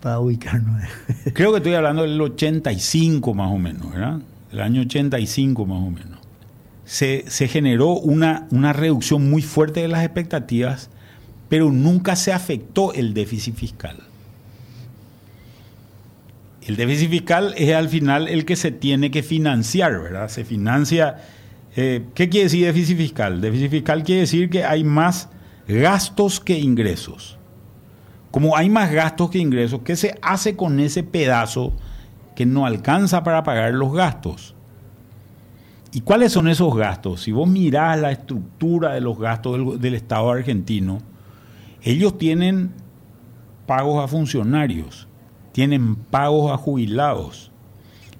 Para 0.00 0.20
ubicarnos. 0.20 0.82
Creo 1.32 1.50
que 1.50 1.56
estoy 1.56 1.74
hablando 1.74 2.02
del 2.02 2.20
85 2.20 3.34
más 3.34 3.50
o 3.50 3.58
menos, 3.58 3.90
¿verdad? 3.90 4.20
El 4.52 4.60
año 4.60 4.82
85 4.82 5.66
más 5.66 5.82
o 5.82 5.90
menos. 5.90 6.18
Se, 6.84 7.24
se 7.28 7.48
generó 7.48 7.94
una, 7.94 8.46
una 8.50 8.72
reducción 8.72 9.28
muy 9.28 9.42
fuerte 9.42 9.80
de 9.80 9.88
las 9.88 10.04
expectativas, 10.04 10.88
pero 11.48 11.70
nunca 11.72 12.16
se 12.16 12.32
afectó 12.32 12.92
el 12.92 13.12
déficit 13.12 13.56
fiscal. 13.56 13.98
El 16.66 16.76
déficit 16.76 17.10
fiscal 17.10 17.54
es 17.56 17.74
al 17.74 17.88
final 17.88 18.28
el 18.28 18.44
que 18.44 18.56
se 18.56 18.72
tiene 18.72 19.10
que 19.10 19.22
financiar, 19.22 19.92
¿verdad? 20.00 20.28
Se 20.28 20.44
financia. 20.44 21.16
eh, 21.76 22.04
¿Qué 22.14 22.28
quiere 22.28 22.44
decir 22.44 22.66
déficit 22.66 22.96
fiscal? 22.96 23.40
Déficit 23.40 23.70
fiscal 23.70 24.02
quiere 24.02 24.22
decir 24.22 24.50
que 24.50 24.64
hay 24.64 24.82
más 24.82 25.28
gastos 25.68 26.40
que 26.40 26.58
ingresos. 26.58 27.38
Como 28.32 28.56
hay 28.56 28.68
más 28.68 28.92
gastos 28.92 29.30
que 29.30 29.38
ingresos, 29.38 29.80
¿qué 29.84 29.94
se 29.96 30.18
hace 30.22 30.56
con 30.56 30.80
ese 30.80 31.04
pedazo 31.04 31.72
que 32.36 32.46
no 32.46 32.66
alcanza 32.66 33.24
para 33.24 33.42
pagar 33.42 33.74
los 33.74 33.92
gastos? 33.92 34.54
¿Y 35.92 36.02
cuáles 36.02 36.32
son 36.32 36.46
esos 36.46 36.76
gastos? 36.76 37.22
Si 37.22 37.32
vos 37.32 37.48
mirás 37.48 37.98
la 37.98 38.12
estructura 38.12 38.92
de 38.92 39.00
los 39.00 39.18
gastos 39.18 39.80
del, 39.80 39.94
Estado 39.94 40.30
argentino, 40.30 40.98
ellos 41.82 42.18
tienen 42.18 42.72
pagos 43.66 44.04
a 44.04 44.06
funcionarios, 44.06 45.08
tienen 45.52 45.96
pagos 45.96 46.52
a 46.52 46.58
jubilados 46.58 47.50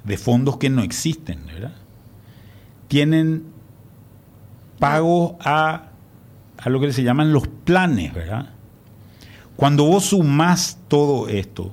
de 0.05 0.17
fondos 0.17 0.57
que 0.57 0.71
no 0.71 0.83
existen, 0.83 1.45
¿verdad? 1.45 1.75
Tienen 2.89 3.45
pagos 4.79 5.35
a, 5.41 5.91
a 6.57 6.71
lo 6.71 6.81
que 6.81 6.93
se 6.95 7.03
llaman 7.03 7.35
los 7.35 7.47
planes, 7.47 8.15
¿verdad? 8.15 8.51
Cuando 9.57 9.85
vos 9.85 10.07
sumás 10.07 10.79
todo 10.89 11.29
esto, 11.29 11.73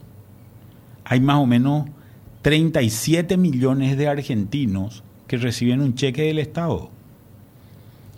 hay 1.05 1.21
más 1.21 1.37
o 1.37 1.45
menos 1.45 1.85
37 2.43 3.35
millones 3.37 3.97
de 3.97 4.07
argentinos 4.07 5.03
que 5.27 5.37
reciben 5.37 5.81
un 5.81 5.95
cheque 5.95 6.23
del 6.23 6.37
Estado. 6.39 6.89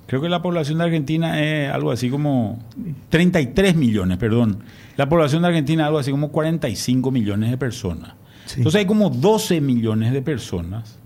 Creo 0.07 0.21
que 0.21 0.29
la 0.29 0.41
población 0.41 0.77
de 0.79 0.83
Argentina 0.83 1.41
es 1.41 1.71
algo 1.71 1.91
así 1.91 2.09
como 2.09 2.59
33 3.09 3.75
millones, 3.75 4.17
perdón. 4.17 4.59
La 4.97 5.07
población 5.07 5.41
de 5.41 5.47
Argentina 5.47 5.83
es 5.83 5.87
algo 5.87 5.99
así 5.99 6.11
como 6.11 6.29
45 6.29 7.09
millones 7.11 7.49
de 7.51 7.57
personas. 7.57 8.13
Sí. 8.45 8.55
Entonces 8.57 8.79
hay 8.79 8.85
como 8.85 9.09
12 9.09 9.61
millones 9.61 10.11
de 10.13 10.21
personas, 10.21 10.97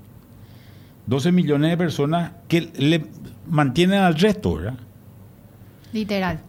12 1.07 1.31
millones 1.31 1.69
de 1.71 1.77
personas 1.77 2.31
que 2.47 2.69
le 2.77 3.05
mantienen 3.47 3.99
al 4.01 4.15
resto, 4.15 4.55
¿verdad? 4.55 4.75
Literal. 5.93 6.39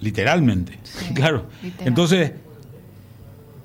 Literalmente, 0.00 0.78
Sí, 0.82 1.12
claro. 1.14 1.46
literal. 1.62 1.88
Entonces, 1.88 2.32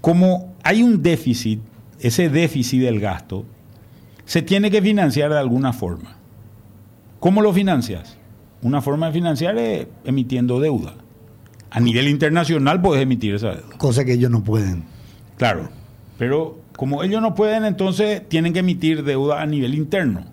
como 0.01 0.55
hay 0.63 0.83
un 0.83 1.01
déficit, 1.01 1.59
ese 1.99 2.29
déficit 2.29 2.81
del 2.81 2.99
gasto, 2.99 3.45
se 4.25 4.41
tiene 4.41 4.69
que 4.71 4.81
financiar 4.81 5.31
de 5.31 5.39
alguna 5.39 5.73
forma. 5.73 6.17
¿Cómo 7.19 7.41
lo 7.41 7.53
financias? 7.53 8.17
Una 8.61 8.81
forma 8.81 9.07
de 9.07 9.13
financiar 9.13 9.57
es 9.57 9.87
emitiendo 10.03 10.59
deuda. 10.59 10.93
A 11.69 11.79
nivel 11.79 12.07
internacional 12.07 12.81
puedes 12.81 13.03
emitir 13.03 13.35
esa 13.35 13.51
deuda. 13.51 13.77
Cosa 13.77 14.05
que 14.05 14.13
ellos 14.13 14.31
no 14.31 14.43
pueden. 14.43 14.83
Claro. 15.37 15.69
Pero 16.17 16.59
como 16.75 17.03
ellos 17.03 17.21
no 17.21 17.35
pueden, 17.35 17.65
entonces 17.65 18.27
tienen 18.27 18.53
que 18.53 18.59
emitir 18.59 19.03
deuda 19.03 19.41
a 19.41 19.45
nivel 19.45 19.75
interno. 19.75 20.25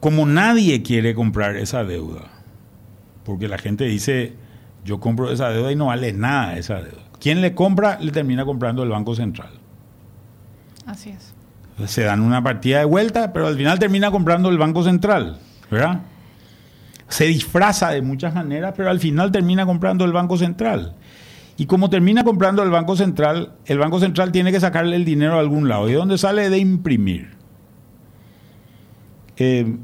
Como 0.00 0.26
nadie 0.26 0.82
quiere 0.82 1.14
comprar 1.14 1.56
esa 1.56 1.84
deuda, 1.84 2.22
porque 3.24 3.48
la 3.48 3.58
gente 3.58 3.84
dice, 3.84 4.32
yo 4.84 4.98
compro 4.98 5.30
esa 5.30 5.50
deuda 5.50 5.70
y 5.70 5.76
no 5.76 5.86
vale 5.86 6.12
nada 6.12 6.56
esa 6.56 6.76
deuda. 6.76 7.02
Quien 7.20 7.42
le 7.42 7.54
compra, 7.54 7.98
le 8.00 8.12
termina 8.12 8.44
comprando 8.44 8.82
el 8.82 8.88
Banco 8.88 9.14
Central. 9.14 9.59
Así 10.86 11.10
es. 11.10 11.34
Se 11.90 12.02
dan 12.02 12.20
una 12.20 12.42
partida 12.42 12.80
de 12.80 12.84
vuelta, 12.84 13.32
pero 13.32 13.46
al 13.46 13.56
final 13.56 13.78
termina 13.78 14.10
comprando 14.10 14.50
el 14.50 14.58
Banco 14.58 14.82
Central, 14.82 15.38
¿verdad? 15.70 16.00
Se 17.08 17.24
disfraza 17.24 17.90
de 17.90 18.02
muchas 18.02 18.34
maneras, 18.34 18.74
pero 18.76 18.90
al 18.90 19.00
final 19.00 19.32
termina 19.32 19.66
comprando 19.66 20.04
el 20.04 20.12
Banco 20.12 20.36
Central. 20.36 20.94
Y 21.56 21.66
como 21.66 21.90
termina 21.90 22.24
comprando 22.24 22.62
el 22.62 22.70
Banco 22.70 22.96
Central, 22.96 23.52
el 23.66 23.78
Banco 23.78 24.00
Central 24.00 24.32
tiene 24.32 24.52
que 24.52 24.60
sacarle 24.60 24.96
el 24.96 25.04
dinero 25.04 25.34
a 25.34 25.40
algún 25.40 25.68
lado. 25.68 25.88
¿Y 25.88 25.92
de 25.92 25.98
dónde 25.98 26.18
sale? 26.18 26.48
De 26.48 26.58
imprimir. 26.58 27.30
Eh, 29.36 29.76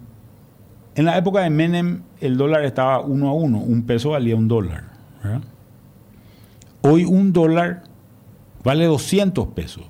en 0.95 1.05
la 1.05 1.19
época 1.19 1.41
de 1.41 1.51
Menem, 1.51 2.03
el 2.21 2.37
dólar 2.39 2.65
estaba 2.65 3.01
uno 3.01 3.29
a 3.29 3.35
uno, 3.35 3.59
un 3.59 3.83
peso 3.85 4.11
valía 4.11 4.37
un 4.37 4.49
dólar. 4.49 4.85
Hoy 6.81 7.05
un 7.05 7.33
dólar 7.33 7.83
vale 8.63 8.87
200 8.87 9.49
pesos. 9.49 9.85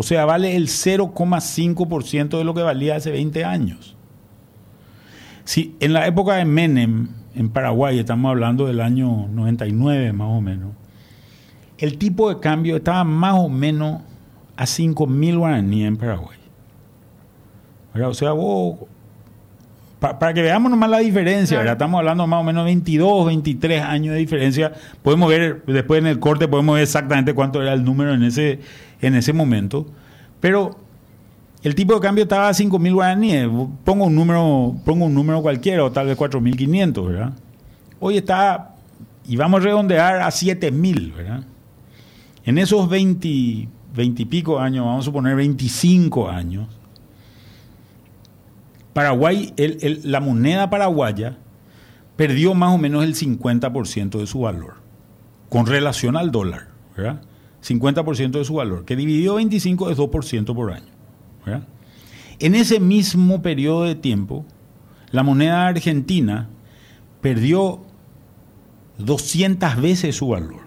O 0.00 0.02
sea, 0.02 0.24
vale 0.24 0.56
el 0.56 0.68
0,5% 0.68 2.38
de 2.38 2.44
lo 2.44 2.54
que 2.54 2.62
valía 2.62 2.96
hace 2.96 3.10
20 3.10 3.44
años. 3.44 3.96
Si 5.44 5.76
en 5.78 5.92
la 5.92 6.06
época 6.06 6.36
de 6.36 6.46
Menem, 6.46 7.08
en 7.34 7.50
Paraguay, 7.50 7.98
estamos 7.98 8.30
hablando 8.30 8.66
del 8.66 8.80
año 8.80 9.28
99 9.28 10.14
más 10.14 10.28
o 10.30 10.40
menos, 10.40 10.70
el 11.76 11.98
tipo 11.98 12.32
de 12.32 12.40
cambio 12.40 12.76
estaba 12.76 13.04
más 13.04 13.34
o 13.34 13.50
menos 13.50 14.00
a 14.56 14.64
5 14.64 15.06
mil 15.06 15.36
guaraníes 15.36 15.88
en 15.88 15.98
Paraguay. 15.98 16.38
O 18.02 18.14
sea, 18.14 18.32
vos, 18.32 18.78
pa- 19.98 20.18
para 20.18 20.32
que 20.32 20.40
veamos 20.40 20.70
nomás 20.70 20.88
la 20.88 21.00
diferencia. 21.00 21.58
¿verdad? 21.58 21.74
estamos 21.74 21.98
hablando 21.98 22.26
más 22.26 22.40
o 22.40 22.44
menos 22.44 22.64
22, 22.64 23.26
23 23.26 23.82
años 23.82 24.14
de 24.14 24.18
diferencia. 24.18 24.72
Podemos 25.02 25.28
ver, 25.28 25.62
después 25.66 26.00
en 26.00 26.06
el 26.06 26.18
corte, 26.20 26.48
podemos 26.48 26.76
ver 26.76 26.84
exactamente 26.84 27.34
cuánto 27.34 27.60
era 27.60 27.74
el 27.74 27.84
número 27.84 28.14
en 28.14 28.22
ese, 28.22 28.60
en 29.00 29.14
ese 29.14 29.32
momento. 29.32 29.86
Pero 30.40 30.76
el 31.62 31.74
tipo 31.74 31.94
de 31.94 32.00
cambio 32.00 32.24
estaba 32.24 32.48
a 32.48 32.54
5 32.54 32.78
mil 32.78 32.94
guaraníes. 32.94 33.48
Pongo 33.84 34.06
un 34.06 34.14
número, 34.14 34.74
pongo 34.84 35.06
un 35.06 35.14
número 35.14 35.42
cualquiera, 35.42 35.84
o 35.84 35.92
tal 35.92 36.06
vez 36.06 36.16
4.500, 36.16 37.06
¿verdad? 37.06 37.32
Hoy 37.98 38.16
está, 38.16 38.74
y 39.26 39.36
vamos 39.36 39.60
a 39.60 39.64
redondear 39.64 40.22
a 40.22 40.30
7 40.30 40.70
mil, 40.70 41.12
¿verdad? 41.12 41.44
En 42.44 42.58
esos 42.58 42.88
20, 42.88 43.68
20 43.94 44.22
y 44.22 44.24
pico 44.24 44.58
años, 44.58 44.84
vamos 44.86 45.04
a 45.04 45.04
suponer 45.04 45.36
25 45.36 46.28
años, 46.30 46.66
Paraguay, 48.92 49.54
la 50.02 50.20
moneda 50.20 50.68
paraguaya 50.68 51.36
perdió 52.16 52.54
más 52.54 52.74
o 52.74 52.78
menos 52.78 53.04
el 53.04 53.14
50% 53.14 54.18
de 54.18 54.26
su 54.26 54.40
valor 54.40 54.74
con 55.48 55.66
relación 55.66 56.16
al 56.16 56.30
dólar, 56.30 56.68
¿verdad? 56.96 57.22
50% 57.62 58.30
de 58.30 58.44
su 58.44 58.54
valor, 58.54 58.84
que 58.84 58.96
dividido 58.96 59.36
25 59.36 59.90
es 59.90 59.98
2% 59.98 60.54
por 60.54 60.72
año. 60.72 60.86
En 62.38 62.54
ese 62.54 62.80
mismo 62.80 63.42
periodo 63.42 63.84
de 63.84 63.94
tiempo, 63.94 64.46
la 65.10 65.22
moneda 65.22 65.66
argentina 65.66 66.48
perdió 67.20 67.80
200 68.98 69.80
veces 69.80 70.16
su 70.16 70.28
valor. 70.28 70.60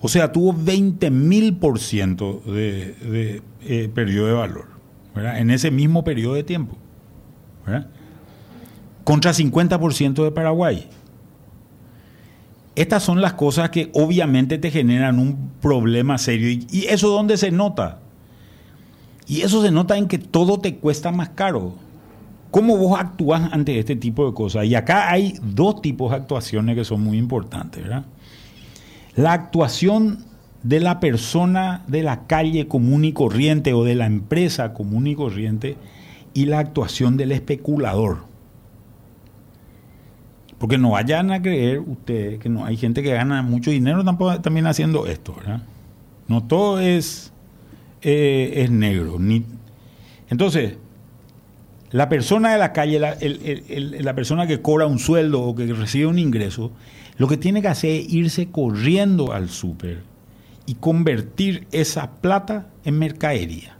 O 0.00 0.08
sea, 0.08 0.32
tuvo 0.32 0.52
20 0.52 1.10
mil 1.10 1.56
por 1.56 1.78
ciento 1.78 2.42
de, 2.46 2.94
de, 2.94 3.42
eh, 3.62 3.90
perdió 3.92 4.26
de 4.26 4.32
valor. 4.34 4.66
En 5.16 5.50
ese 5.50 5.70
mismo 5.70 6.04
periodo 6.04 6.34
de 6.34 6.44
tiempo. 6.44 6.76
Contra 9.04 9.32
50% 9.32 10.24
de 10.24 10.30
Paraguay. 10.30 10.88
Estas 12.76 13.02
son 13.02 13.20
las 13.20 13.34
cosas 13.34 13.70
que 13.70 13.90
obviamente 13.94 14.58
te 14.58 14.70
generan 14.70 15.18
un 15.18 15.52
problema 15.60 16.18
serio. 16.18 16.50
¿Y, 16.50 16.66
y 16.70 16.86
eso 16.86 17.08
dónde 17.08 17.36
se 17.36 17.50
nota? 17.50 18.00
Y 19.26 19.42
eso 19.42 19.62
se 19.62 19.70
nota 19.70 19.96
en 19.96 20.08
que 20.08 20.18
todo 20.18 20.58
te 20.58 20.76
cuesta 20.76 21.12
más 21.12 21.30
caro. 21.30 21.74
¿Cómo 22.50 22.76
vos 22.76 22.98
actúas 22.98 23.52
ante 23.52 23.78
este 23.78 23.96
tipo 23.96 24.26
de 24.26 24.34
cosas? 24.34 24.66
Y 24.66 24.74
acá 24.74 25.10
hay 25.10 25.34
dos 25.42 25.82
tipos 25.82 26.10
de 26.10 26.18
actuaciones 26.18 26.76
que 26.76 26.84
son 26.84 27.02
muy 27.02 27.18
importantes, 27.18 27.82
¿verdad? 27.82 28.04
La 29.16 29.32
actuación 29.32 30.24
de 30.62 30.80
la 30.80 30.98
persona 30.98 31.82
de 31.86 32.02
la 32.02 32.26
calle 32.26 32.68
común 32.68 33.04
y 33.04 33.12
corriente 33.12 33.74
o 33.74 33.84
de 33.84 33.94
la 33.94 34.06
empresa 34.06 34.72
común 34.72 35.06
y 35.06 35.14
corriente 35.14 35.76
y 36.32 36.46
la 36.46 36.58
actuación 36.58 37.16
del 37.16 37.32
especulador. 37.32 38.24
Porque 40.58 40.78
no 40.78 40.90
vayan 40.90 41.30
a 41.32 41.42
creer 41.42 41.80
ustedes 41.80 42.38
que 42.38 42.48
no 42.48 42.64
hay 42.64 42.76
gente 42.76 43.02
que 43.02 43.12
gana 43.12 43.42
mucho 43.42 43.70
dinero 43.70 44.04
tampoco, 44.04 44.40
también 44.40 44.66
haciendo 44.66 45.06
esto, 45.06 45.34
¿verdad? 45.34 45.62
No 46.28 46.42
todo 46.44 46.80
es, 46.80 47.32
eh, 48.02 48.52
es 48.56 48.70
negro. 48.70 49.18
Ni... 49.18 49.44
Entonces, 50.30 50.76
la 51.90 52.08
persona 52.08 52.52
de 52.52 52.58
la 52.58 52.72
calle, 52.72 52.98
la, 52.98 53.12
el- 53.12 53.40
el- 53.44 53.64
el- 53.94 54.04
la 54.04 54.14
persona 54.14 54.46
que 54.46 54.62
cobra 54.62 54.86
un 54.86 54.98
sueldo 54.98 55.42
o 55.42 55.54
que 55.54 55.66
recibe 55.72 56.06
un 56.06 56.18
ingreso, 56.18 56.72
lo 57.18 57.28
que 57.28 57.36
tiene 57.36 57.60
que 57.62 57.68
hacer 57.68 57.90
es 58.00 58.12
irse 58.12 58.48
corriendo 58.50 59.32
al 59.32 59.48
súper 59.48 60.02
y 60.66 60.74
convertir 60.76 61.66
esa 61.72 62.10
plata 62.12 62.68
en 62.84 62.98
mercadería. 62.98 63.76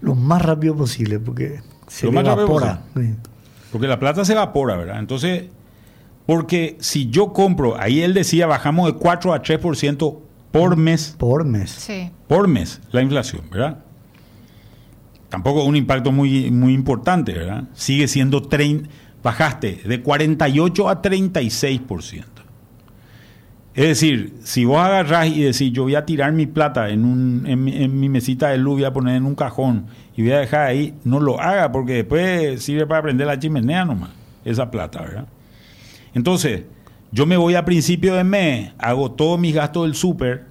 Lo 0.00 0.14
más 0.14 0.42
rápido 0.42 0.76
posible, 0.76 1.18
porque 1.18 1.60
se 1.88 2.06
evapora. 2.42 2.82
Porque 3.70 3.86
la 3.88 3.98
plata 3.98 4.24
se 4.24 4.32
evapora, 4.34 4.76
¿verdad? 4.76 4.98
Entonces, 4.98 5.44
porque 6.32 6.78
si 6.80 7.10
yo 7.10 7.34
compro, 7.34 7.78
ahí 7.78 8.00
él 8.00 8.14
decía, 8.14 8.46
bajamos 8.46 8.86
de 8.86 8.98
4 8.98 9.34
a 9.34 9.42
3% 9.42 10.18
por 10.50 10.78
mes. 10.78 11.14
Por 11.18 11.44
mes. 11.44 11.70
Sí. 11.70 12.10
Por 12.26 12.48
mes, 12.48 12.80
la 12.90 13.02
inflación, 13.02 13.42
¿verdad? 13.50 13.80
Tampoco 15.28 15.62
un 15.64 15.76
impacto 15.76 16.10
muy, 16.10 16.50
muy 16.50 16.72
importante, 16.72 17.34
¿verdad? 17.34 17.64
Sigue 17.74 18.08
siendo 18.08 18.40
30, 18.40 18.88
bajaste 19.22 19.82
de 19.84 20.00
48 20.00 20.88
a 20.88 21.02
36%. 21.02 22.24
Es 23.74 23.88
decir, 23.88 24.32
si 24.42 24.64
vos 24.64 24.78
agarrás 24.78 25.26
y 25.26 25.42
decís, 25.42 25.70
yo 25.70 25.82
voy 25.82 25.96
a 25.96 26.06
tirar 26.06 26.32
mi 26.32 26.46
plata 26.46 26.88
en, 26.88 27.04
un, 27.04 27.44
en, 27.46 28.00
mi 28.00 28.08
mesita 28.08 28.48
de 28.48 28.56
luz, 28.56 28.76
voy 28.76 28.84
a 28.84 28.94
poner 28.94 29.16
en 29.16 29.26
un 29.26 29.34
cajón 29.34 29.84
y 30.16 30.22
voy 30.22 30.32
a 30.32 30.38
dejar 30.38 30.66
ahí, 30.66 30.94
no 31.04 31.20
lo 31.20 31.38
haga 31.38 31.70
porque 31.72 31.92
después 31.92 32.62
sirve 32.62 32.86
para 32.86 33.02
prender 33.02 33.26
la 33.26 33.38
chimenea 33.38 33.84
nomás, 33.84 34.12
esa 34.46 34.70
plata, 34.70 35.02
¿verdad? 35.02 35.26
Entonces, 36.14 36.62
yo 37.10 37.26
me 37.26 37.36
voy 37.36 37.54
a 37.54 37.64
principio 37.64 38.14
de 38.14 38.24
mes, 38.24 38.72
hago 38.78 39.12
todos 39.12 39.38
mis 39.38 39.54
gastos 39.54 39.84
del 39.84 39.94
súper 39.94 40.46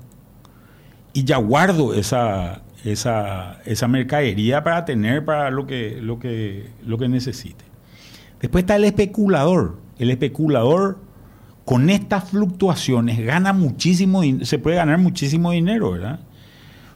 y 1.14 1.24
ya 1.24 1.38
guardo 1.38 1.94
esa, 1.94 2.62
esa, 2.86 3.60
esa 3.66 3.88
mercadería 3.88 4.64
para 4.64 4.86
tener 4.86 5.26
para 5.26 5.50
lo 5.50 5.66
que, 5.66 6.00
lo, 6.02 6.20
que, 6.20 6.70
lo 6.86 6.98
que 6.98 7.10
necesite. 7.10 7.66
Después 8.40 8.64
está 8.64 8.76
el 8.76 8.86
especulador. 8.86 9.78
El 10.00 10.10
especulador 10.10 10.98
con 11.66 11.90
estas 11.90 12.30
fluctuaciones 12.30 13.24
gana 13.24 13.54
muchísimo, 13.54 14.22
se 14.42 14.58
puede 14.58 14.78
ganar 14.78 14.98
muchísimo 14.98 15.52
dinero, 15.52 15.92
¿verdad? 15.92 16.20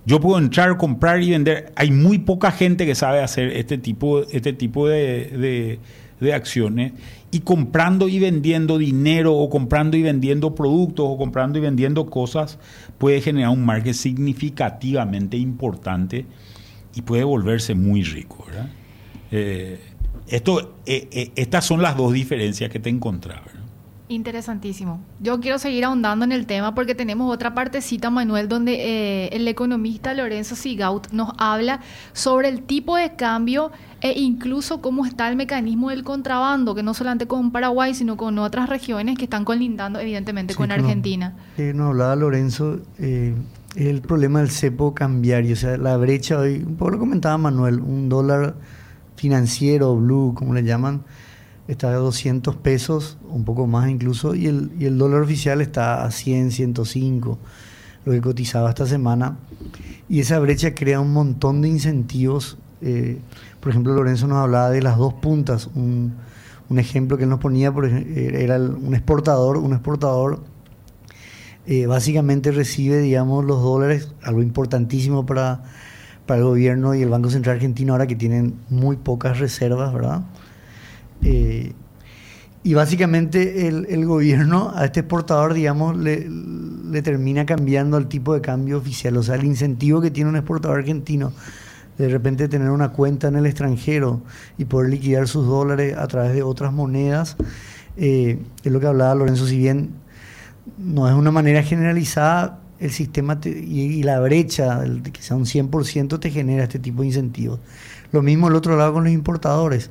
Yo 0.06 0.20
puedo 0.20 0.38
entrar, 0.38 0.78
comprar 0.78 1.22
y 1.22 1.32
vender. 1.32 1.72
Hay 1.76 1.92
muy 1.92 2.20
poca 2.20 2.52
gente 2.52 2.86
que 2.86 2.94
sabe 2.94 3.22
hacer 3.22 3.52
este 3.56 3.78
tipo, 3.78 4.22
este 4.24 4.54
tipo 4.54 4.88
de, 4.88 5.30
de, 5.38 5.80
acciones. 6.34 6.94
Y 7.32 7.42
comprando 7.42 8.08
y 8.08 8.20
vendiendo 8.20 8.78
dinero 8.78 9.36
o 9.36 9.50
comprando 9.50 9.98
y 9.98 10.02
vendiendo 10.02 10.56
productos 10.56 11.06
o 11.08 11.18
comprando 11.18 11.60
y 11.60 11.62
vendiendo 11.62 12.06
cosas 12.06 12.58
puede 12.98 13.20
generar 13.20 13.50
un 13.50 13.66
margen 13.66 13.94
significativamente 13.94 15.36
importante 15.36 16.26
y 16.96 17.02
puede 17.02 17.26
volverse 17.26 17.76
muy 17.76 18.04
rico. 18.04 18.46
Eh, 19.32 19.80
esto, 20.28 20.76
eh, 20.86 21.08
eh, 21.12 21.32
estas 21.36 21.66
son 21.66 21.82
las 21.82 21.98
dos 21.98 22.14
diferencias 22.14 22.72
que 22.72 22.80
te 22.80 22.90
encontraba. 22.90 23.44
Interesantísimo. 24.08 25.00
Yo 25.20 25.40
quiero 25.40 25.58
seguir 25.58 25.84
ahondando 25.84 26.26
en 26.26 26.32
el 26.32 26.46
tema 26.46 26.76
porque 26.76 26.94
tenemos 26.94 27.34
otra 27.34 27.56
partecita, 27.56 28.12
Manuel, 28.12 28.48
donde 28.48 28.76
eh, 28.76 29.30
el 29.36 29.48
economista 29.48 30.14
Lorenzo 30.14 30.56
Sigaut 30.56 31.12
nos 31.12 31.32
habla 31.40 31.82
sobre 32.14 32.50
el 32.50 32.62
tipo 32.62 32.98
de 32.98 33.16
cambio 33.16 33.72
e 34.06 34.20
incluso 34.20 34.82
cómo 34.82 35.04
está 35.04 35.28
el 35.30 35.36
mecanismo 35.36 35.90
del 35.90 36.04
contrabando, 36.04 36.76
que 36.76 36.84
no 36.84 36.94
solamente 36.94 37.26
con 37.26 37.50
Paraguay, 37.52 37.96
sino 37.96 38.18
con 38.18 38.38
otras 38.38 38.70
regiones 38.70 39.18
que 39.18 39.24
están 39.24 39.46
colindando 39.46 40.00
evidentemente 40.00 40.54
con 40.54 40.72
Argentina. 40.72 41.34
Eh, 41.58 41.74
nos 41.74 41.88
hablaba 41.90 42.16
Lorenzo, 42.16 42.82
eh, 43.00 43.34
el 43.76 44.02
problema 44.02 44.42
del 44.42 44.52
cepo 44.52 44.94
cambiario, 44.94 45.54
o 45.54 45.56
sea, 45.56 45.78
la 45.78 45.98
brecha 45.98 46.38
hoy, 46.38 46.58
un 46.58 46.76
poco 46.76 46.92
lo 46.92 47.00
comentaba 47.00 47.36
Manuel, 47.40 47.80
un 47.80 48.08
dólar 48.08 48.54
financiero, 49.16 49.96
blue, 49.96 50.36
como 50.36 50.54
le 50.54 50.64
llaman, 50.64 51.02
está 51.68 51.90
a 51.90 51.96
200 51.96 52.58
pesos, 52.58 53.18
un 53.28 53.44
poco 53.44 53.66
más 53.66 53.90
incluso, 53.90 54.36
y 54.36 54.46
el, 54.46 54.70
y 54.78 54.86
el 54.86 55.00
dólar 55.00 55.24
oficial 55.24 55.62
está 55.62 56.06
a 56.06 56.12
100, 56.12 56.52
105, 56.52 57.40
lo 58.06 58.12
que 58.12 58.22
cotizaba 58.22 58.70
esta 58.70 58.86
semana. 58.86 59.40
Y 60.08 60.20
esa 60.20 60.38
brecha 60.38 60.76
crea 60.76 61.00
un 61.00 61.12
montón 61.12 61.64
de 61.64 61.70
incentivos. 61.70 62.60
Eh, 62.82 63.18
por 63.66 63.72
ejemplo, 63.72 63.96
Lorenzo 63.96 64.28
nos 64.28 64.38
hablaba 64.38 64.70
de 64.70 64.80
las 64.80 64.96
dos 64.96 65.16
puntas. 65.16 65.72
Un, 65.74 66.14
un 66.70 66.78
ejemplo 66.78 67.18
que 67.18 67.24
él 67.24 67.32
nos 67.32 67.40
ponía 67.40 67.72
por 67.72 67.88
era 67.88 68.58
un 68.58 68.94
exportador, 68.94 69.58
un 69.58 69.74
exportador 69.74 70.44
eh, 71.66 71.88
básicamente 71.88 72.52
recibe, 72.52 73.00
digamos, 73.00 73.44
los 73.44 73.64
dólares, 73.64 74.12
algo 74.22 74.44
importantísimo 74.44 75.26
para, 75.26 75.64
para 76.28 76.42
el 76.42 76.46
gobierno 76.46 76.94
y 76.94 77.02
el 77.02 77.10
Banco 77.10 77.32
Central 77.32 77.56
Argentino 77.56 77.94
ahora 77.94 78.06
que 78.06 78.16
tienen 78.16 78.54
muy 78.70 78.98
pocas 78.98 79.40
reservas, 79.40 79.92
¿verdad? 79.92 80.22
Eh, 81.24 81.74
y 82.62 82.76
básicamente 82.76 83.68
el, 83.68 84.06
gobierno 84.06 84.74
a 84.76 84.86
este 84.86 85.00
exportador, 85.00 85.56
digamos, 85.56 85.98
le, 85.98 86.30
le, 86.30 87.02
termina 87.02 87.48
cambiando 87.48 87.98
el 87.98 88.06
tipo 88.06 88.36
de 88.36 88.42
cambio 88.42 88.78
oficial. 88.78 89.18
O 89.18 89.24
sea, 89.24 89.34
el 89.34 89.44
incentivo 89.46 90.02
que 90.02 90.12
tiene 90.12 90.30
un 90.30 90.36
exportador 90.36 90.78
argentino 90.78 91.34
de 91.98 92.10
repente 92.10 92.48
tener 92.48 92.70
una 92.70 92.90
cuenta 92.90 93.28
en 93.28 93.36
el 93.36 93.46
extranjero 93.46 94.22
y 94.58 94.66
poder 94.66 94.90
liquidar 94.90 95.28
sus 95.28 95.46
dólares 95.46 95.96
a 95.98 96.08
través 96.08 96.34
de 96.34 96.44
otras 96.44 96.74
monedas, 96.74 97.38
eh, 97.98 98.40
es 98.64 98.72
lo 98.72 98.80
que 98.80 98.88
hablaba 98.88 99.16
Lorenzo, 99.16 99.48
si 99.48 99.58
bien 99.58 99.92
no 100.78 101.08
es 101.08 101.16
una 101.16 101.32
manera 101.32 101.64
generalizada, 101.64 102.60
el 102.78 102.92
sistema 102.92 103.40
y, 103.44 104.04
la 104.04 104.20
brecha, 104.20 104.84
el, 104.84 105.02
que 105.02 105.22
sea 105.22 105.38
un 105.38 105.46
100%, 105.46 106.20
te 106.20 106.30
genera 106.30 106.64
este 106.64 106.78
tipo 106.78 107.02
de 107.02 107.08
incentivos. 107.08 107.62
Lo 108.12 108.22
mismo 108.22 108.50
el 108.50 108.56
otro 108.56 108.76
lado 108.76 108.94
con 108.94 109.06
los 109.06 109.14
importadores 109.14 109.90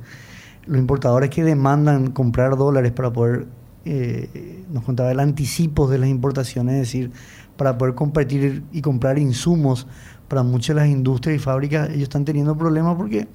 los 0.67 0.79
importadores 0.79 1.29
que 1.29 1.43
demandan 1.43 2.11
comprar 2.11 2.57
dólares 2.57 2.91
para 2.91 3.11
poder, 3.11 3.45
eh, 3.85 4.63
nos 4.71 4.83
contaba 4.83 5.11
el 5.11 5.19
anticipo 5.19 5.87
de 5.87 5.99
las 5.99 6.09
importaciones, 6.09 6.73
es 6.73 6.79
decir, 6.81 7.11
para 7.55 7.77
poder 7.77 7.95
compartir 7.95 8.63
y 8.71 8.81
comprar 8.81 9.19
insumos 9.19 9.87
para 10.27 10.43
muchas 10.43 10.75
de 10.75 10.81
las 10.81 10.89
industrias 10.89 11.35
y 11.35 11.39
fábricas, 11.39 11.89
ellos 11.89 12.03
están 12.03 12.25
teniendo 12.25 12.57
problemas 12.57 12.95
porque 12.95 13.27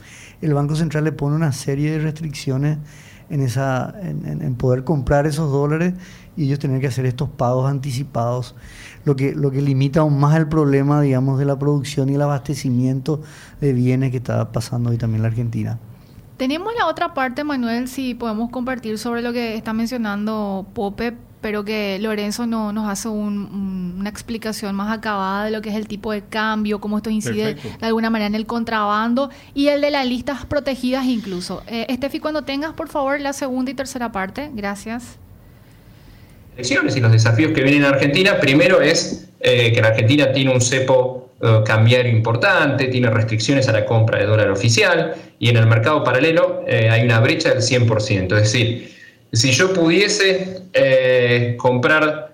el 0.42 0.54
Banco 0.54 0.74
Central 0.74 1.04
le 1.04 1.12
pone 1.12 1.36
una 1.36 1.52
serie 1.52 1.92
de 1.92 2.00
restricciones 2.00 2.78
en, 3.30 3.42
esa, 3.42 3.94
en, 4.02 4.54
poder 4.56 4.82
comprar 4.82 5.26
esos 5.26 5.52
dólares 5.52 5.94
y 6.36 6.46
ellos 6.46 6.58
tener 6.58 6.80
que 6.80 6.88
hacer 6.88 7.06
estos 7.06 7.28
pagos 7.28 7.70
anticipados, 7.70 8.56
lo 9.04 9.14
que, 9.14 9.34
lo 9.34 9.52
que 9.52 9.62
limita 9.62 10.00
aún 10.00 10.18
más 10.18 10.36
el 10.36 10.48
problema, 10.48 11.00
digamos, 11.00 11.38
de 11.38 11.44
la 11.44 11.58
producción 11.58 12.08
y 12.08 12.14
el 12.14 12.22
abastecimiento 12.22 13.22
de 13.60 13.72
bienes 13.72 14.10
que 14.10 14.16
está 14.16 14.50
pasando 14.50 14.90
hoy 14.90 14.98
también 14.98 15.18
en 15.18 15.22
la 15.22 15.28
Argentina. 15.28 15.78
Tenemos 16.40 16.72
la 16.74 16.86
otra 16.86 17.12
parte, 17.12 17.44
Manuel, 17.44 17.86
si 17.86 18.14
podemos 18.14 18.48
compartir 18.48 18.96
sobre 18.96 19.20
lo 19.20 19.30
que 19.30 19.56
está 19.56 19.74
mencionando 19.74 20.66
Pope, 20.72 21.12
pero 21.42 21.66
que 21.66 21.98
Lorenzo 22.00 22.46
no, 22.46 22.72
nos 22.72 22.88
hace 22.88 23.08
una 23.08 24.08
explicación 24.08 24.74
más 24.74 24.90
acabada 24.90 25.44
de 25.44 25.50
lo 25.50 25.60
que 25.60 25.68
es 25.68 25.76
el 25.76 25.86
tipo 25.86 26.12
de 26.12 26.22
cambio, 26.22 26.80
cómo 26.80 26.96
esto 26.96 27.10
incide 27.10 27.56
de 27.56 27.86
alguna 27.86 28.08
manera 28.08 28.28
en 28.28 28.34
el 28.34 28.46
contrabando 28.46 29.28
y 29.52 29.66
el 29.66 29.82
de 29.82 29.90
las 29.90 30.06
listas 30.06 30.46
protegidas 30.46 31.04
incluso. 31.04 31.62
Eh, 31.66 31.84
Estefi, 31.90 32.20
cuando 32.20 32.40
tengas, 32.40 32.72
por 32.72 32.88
favor, 32.88 33.20
la 33.20 33.34
segunda 33.34 33.70
y 33.72 33.74
tercera 33.74 34.10
parte. 34.10 34.50
Gracias. 34.54 35.18
Elecciones 36.54 36.96
y 36.96 37.00
los 37.00 37.12
desafíos 37.12 37.52
que 37.52 37.62
vienen 37.62 37.84
en 37.84 37.92
Argentina. 37.92 38.40
Primero 38.40 38.80
es 38.80 39.28
eh, 39.40 39.72
que 39.74 39.82
la 39.82 39.88
Argentina 39.88 40.32
tiene 40.32 40.54
un 40.54 40.62
cepo 40.62 41.29
eh, 41.42 41.60
cambiario 41.64 42.12
importante, 42.12 42.88
tiene 42.88 43.08
restricciones 43.08 43.66
a 43.66 43.72
la 43.72 43.86
compra 43.86 44.18
de 44.18 44.26
dólar 44.26 44.50
oficial 44.50 45.14
y 45.38 45.48
en 45.48 45.56
el 45.56 45.66
mercado 45.66 46.04
paralelo 46.04 46.64
eh, 46.66 46.90
hay 46.90 47.02
una 47.02 47.18
brecha 47.20 47.54
del 47.54 47.62
100%. 47.62 48.24
Es 48.36 48.52
decir, 48.52 48.94
si 49.32 49.50
yo 49.52 49.72
pudiese 49.72 50.64
eh, 50.74 51.54
comprar 51.58 52.28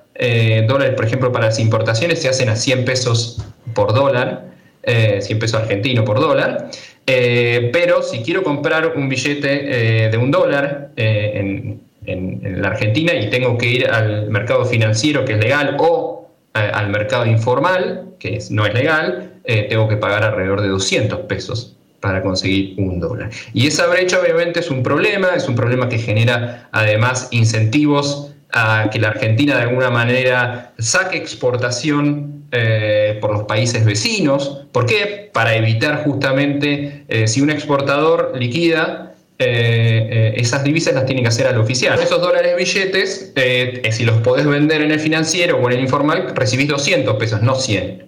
dólares, 0.67 0.95
por 0.95 1.05
ejemplo, 1.05 1.31
para 1.31 1.47
las 1.47 1.59
importaciones, 1.59 2.23
se 2.23 2.29
hacen 2.31 2.49
a 2.49 2.57
100 2.57 2.87
pesos 2.87 3.45
por 3.75 3.93
dólar, 3.93 4.47
100 4.83 5.39
pesos 5.39 5.61
argentino 5.61 6.07
por 6.07 6.21
dólar, 6.21 6.71
pero 7.05 8.03
si 8.03 8.23
quiero 8.23 8.43
comprar 8.43 8.95
un 8.97 9.11
billete 9.11 10.09
de 10.09 10.17
un 10.17 10.31
dólar 10.31 10.93
en, 10.97 11.83
en 12.07 12.63
la 12.63 12.69
Argentina 12.69 13.13
y 13.15 13.29
tengo 13.29 13.59
que 13.59 13.67
ir 13.67 13.89
al 13.89 14.31
mercado 14.31 14.65
financiero 14.65 15.23
que 15.27 15.35
es 15.35 15.39
legal 15.39 15.77
o 15.79 16.16
al 16.57 16.89
mercado 16.91 17.27
informal, 17.27 18.15
que 18.19 18.39
no 18.51 18.67
es 18.67 18.75
legal, 18.75 19.35
eh, 19.45 19.67
tengo 19.69 19.89
que 19.89 19.97
pagar 19.97 20.25
alrededor 20.25 20.61
de 20.61 20.69
200 20.69 21.21
pesos 21.21 21.77
para 22.01 22.23
conseguir 22.23 22.75
un 22.79 23.01
dólar. 23.01 23.31
Y 23.53 23.67
esa 23.67 23.87
brecha 23.87 24.21
obviamente 24.21 24.61
es 24.61 24.71
un 24.71 24.83
problema, 24.83 25.31
es 25.35 25.49
un 25.49 25.55
problema 25.55 25.89
que 25.89 25.99
genera 25.99 26.69
además 26.73 27.29
incentivos 27.31 28.33
a 28.53 28.89
que 28.91 28.99
la 28.99 29.09
Argentina 29.09 29.57
de 29.57 29.63
alguna 29.63 29.91
manera 29.91 30.73
saque 30.79 31.17
exportación 31.17 32.45
eh, 32.53 33.19
por 33.21 33.33
los 33.33 33.43
países 33.45 33.85
vecinos. 33.85 34.67
¿Por 34.73 34.87
qué? 34.87 35.31
Para 35.33 35.57
evitar 35.57 36.05
justamente, 36.05 37.05
eh, 37.09 37.27
si 37.27 37.41
un 37.41 37.51
exportador 37.51 38.33
liquida, 38.37 39.06
eh, 39.39 40.09
eh, 40.11 40.35
esas 40.37 40.65
divisas 40.65 40.95
las 40.95 41.05
tienen 41.05 41.23
que 41.23 41.29
hacer 41.29 41.47
al 41.47 41.59
oficial. 41.59 41.99
Esos 42.01 42.23
dólares 42.23 42.57
billetes, 42.57 43.33
eh, 43.37 43.83
si 43.93 44.05
los 44.05 44.19
podés 44.19 44.47
vender 44.47 44.81
en 44.81 44.93
el 44.93 45.01
financiero 45.01 45.59
o 45.59 45.71
en 45.71 45.77
el 45.77 45.83
informal, 45.83 46.33
recibís 46.35 46.69
200 46.69 47.17
pesos, 47.17 47.43
no 47.43 47.55
100. 47.55 48.07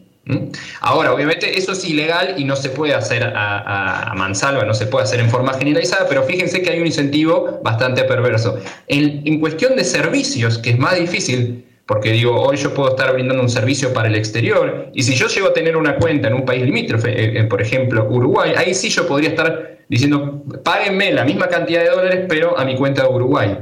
Ahora, 0.81 1.15
obviamente 1.15 1.59
eso 1.59 1.73
es 1.73 1.85
ilegal 1.87 2.35
y 2.37 2.45
no 2.45 2.55
se 2.55 2.69
puede 2.69 2.95
hacer 2.95 3.33
a, 3.35 4.13
mansalva, 4.15 4.65
no 4.65 4.75
se 4.75 4.87
puede 4.87 5.05
hacer 5.05 5.21
en 5.21 5.31
forma 5.31 5.55
generalizada, 5.55 6.07
pero 6.07 6.23
fíjense 6.23 6.61
que 6.61 6.71
hay 6.71 6.81
un 6.81 6.87
incentivo 6.87 7.61
bastante 7.63 8.05
perverso. 8.05 8.59
En, 8.89 9.41
cuestión 9.41 9.75
de 9.77 9.85
servicios, 9.85 10.59
que 10.59 10.71
es 10.71 10.79
más 10.79 10.99
difícil, 10.99 11.65
porque 11.87 12.13
digo, 12.13 12.39
hoy 12.43 12.59
yo 12.59 12.75
puedo 12.75 12.91
estar 12.91 13.11
brindando 13.15 13.43
un 13.43 13.49
servicio 13.49 13.95
para 13.95 14.09
el 14.09 14.17
exterior, 14.17 14.91
y 14.93 15.03
si 15.03 15.15
yo 15.15 15.29
llego 15.29 15.49
a 15.49 15.55
tener 15.55 15.79
una 15.79 15.97
cuenta 15.97 16.29
en 16.29 16.35
un 16.35 16.45
país 16.45 16.63
limítrofe, 16.63 17.45
por 17.45 17.63
ejemplo 17.63 18.07
Uruguay, 18.11 18.53
ahí 18.55 18.75
sí 18.75 18.91
yo 18.91 19.07
podría 19.07 19.31
estar 19.31 19.68
diciendo, 19.89 20.45
páguenme 20.63 21.13
la 21.13 21.25
misma 21.25 21.49
cantidad 21.49 21.83
de 21.83 21.91
dólares, 21.91 22.27
pero 22.29 22.59
a 22.59 22.65
mi 22.65 22.77
cuenta 22.77 23.03
de 23.03 23.09
Uruguay. 23.09 23.59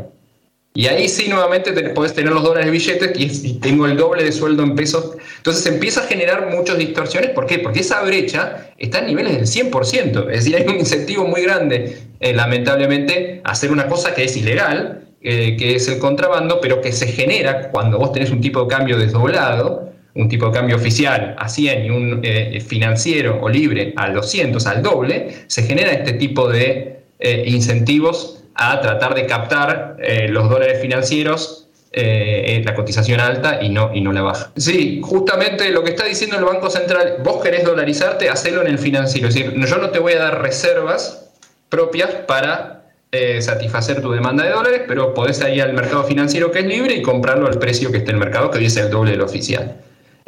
Y 0.77 0.89
ahí 0.89 1.09
sí 1.09 1.29
nuevamente 1.29 1.73
podés 1.91 2.13
tener 2.13 2.35
los 2.35 2.43
dólares 2.43 2.71
billetes 2.71 3.11
y, 3.19 3.55
tengo 3.55 3.87
el 3.87 3.97
doble 3.97 4.23
de 4.23 4.31
sueldo 4.31 4.63
en 4.63 4.75
pesos. 4.75 5.17
Entonces 5.39 5.65
empieza 5.67 6.03
a 6.03 6.05
generar 6.05 6.51
muchas 6.55 6.77
distorsiones. 6.77 7.31
¿Por 7.31 7.47
qué? 7.47 7.61
Porque 7.61 7.81
esa 7.81 8.03
brecha 8.03 8.73
está 8.77 8.99
en 8.99 9.07
niveles 9.07 9.37
del 9.37 9.47
100%. 9.47 10.29
Es 10.31 10.45
decir, 10.45 10.55
hay 10.55 10.67
un 10.69 10.79
incentivo 10.79 11.27
muy 11.27 11.41
grande, 11.43 12.03
eh, 12.21 12.35
lamentablemente, 12.35 13.41
a 13.43 13.53
hacer 13.53 13.73
una 13.73 13.87
cosa 13.87 14.15
que 14.15 14.25
es 14.25 14.37
ilegal, 14.37 15.09
eh, 15.23 15.57
que 15.57 15.77
es 15.77 15.89
el 15.89 15.99
contrabando, 15.99 16.61
pero 16.61 16.83
que 16.83 16.93
se 16.93 17.07
genera 17.07 17.71
cuando 17.71 17.99
vos 17.99 18.13
tenés 18.13 18.31
un 18.31 18.43
tipo 18.43 18.63
de 18.63 18.69
cambio 18.69 18.99
desdoblado, 18.99 19.95
un 20.17 20.29
tipo 20.29 20.47
de 20.47 20.53
cambio 20.53 20.77
oficial 20.77 21.37
a 21.39 21.49
100 21.49 21.85
y 21.85 21.91
un 21.91 22.21
eh, 22.23 22.61
financiero 22.61 23.39
o 23.41 23.49
libre 23.49 23.93
a 23.97 24.11
200, 24.11 24.67
al 24.67 24.83
doble, 24.83 25.45
se 25.47 25.63
genera 25.63 25.93
este 25.93 26.15
tipo 26.15 26.49
de 26.49 27.01
eh, 27.19 27.45
incentivos 27.47 28.43
a 28.55 28.81
tratar 28.81 29.15
de 29.15 29.27
captar 29.27 29.97
los 30.31 30.49
dólares 30.49 30.81
financieros 30.81 31.69
la 31.93 32.75
cotización 32.75 33.21
alta 33.21 33.63
y 33.63 33.69
no, 33.69 33.91
y 33.95 34.01
no 34.01 34.13
la 34.13 34.23
baja. 34.23 34.51
Sí, 34.57 35.01
justamente 35.03 35.71
lo 35.71 35.83
que 35.83 35.91
está 35.91 36.05
diciendo 36.05 36.37
el 36.39 36.45
Banco 36.45 36.71
Central, 36.71 37.19
vos 37.23 37.43
querés 37.43 37.65
dolarizarte, 37.65 38.29
hacelo 38.31 38.63
en 38.63 38.69
el 38.69 38.79
financiero. 38.79 39.29
Es 39.29 39.35
decir, 39.35 39.55
yo 39.55 39.79
no 39.79 39.91
te 39.91 39.99
voy 39.99 40.15
a 40.15 40.19
dar 40.19 40.43
reservas 40.43 41.31
propias 41.69 42.11
para 42.27 42.77
eh, 43.13 43.41
satisfacer 43.41 44.03
tu 44.03 44.11
demanda 44.11 44.45
de 44.45 44.51
dólares, 44.51 44.83
pero 44.87 45.15
podés 45.15 45.41
ir 45.41 45.63
al 45.63 45.73
mercado 45.73 46.05
financiero 46.05 46.51
que 46.51 46.59
es 46.59 46.67
libre 46.67 46.95
y 46.97 47.03
comprarlo 47.03 47.47
al 47.47 47.59
precio 47.59 47.91
que 47.91 47.99
esté 47.99 48.11
en 48.11 48.17
el 48.17 48.21
mercado, 48.21 48.51
que 48.51 48.65
es 48.65 48.77
el 48.77 48.91
doble 48.91 49.13
del 49.13 49.23
oficial. 49.23 49.77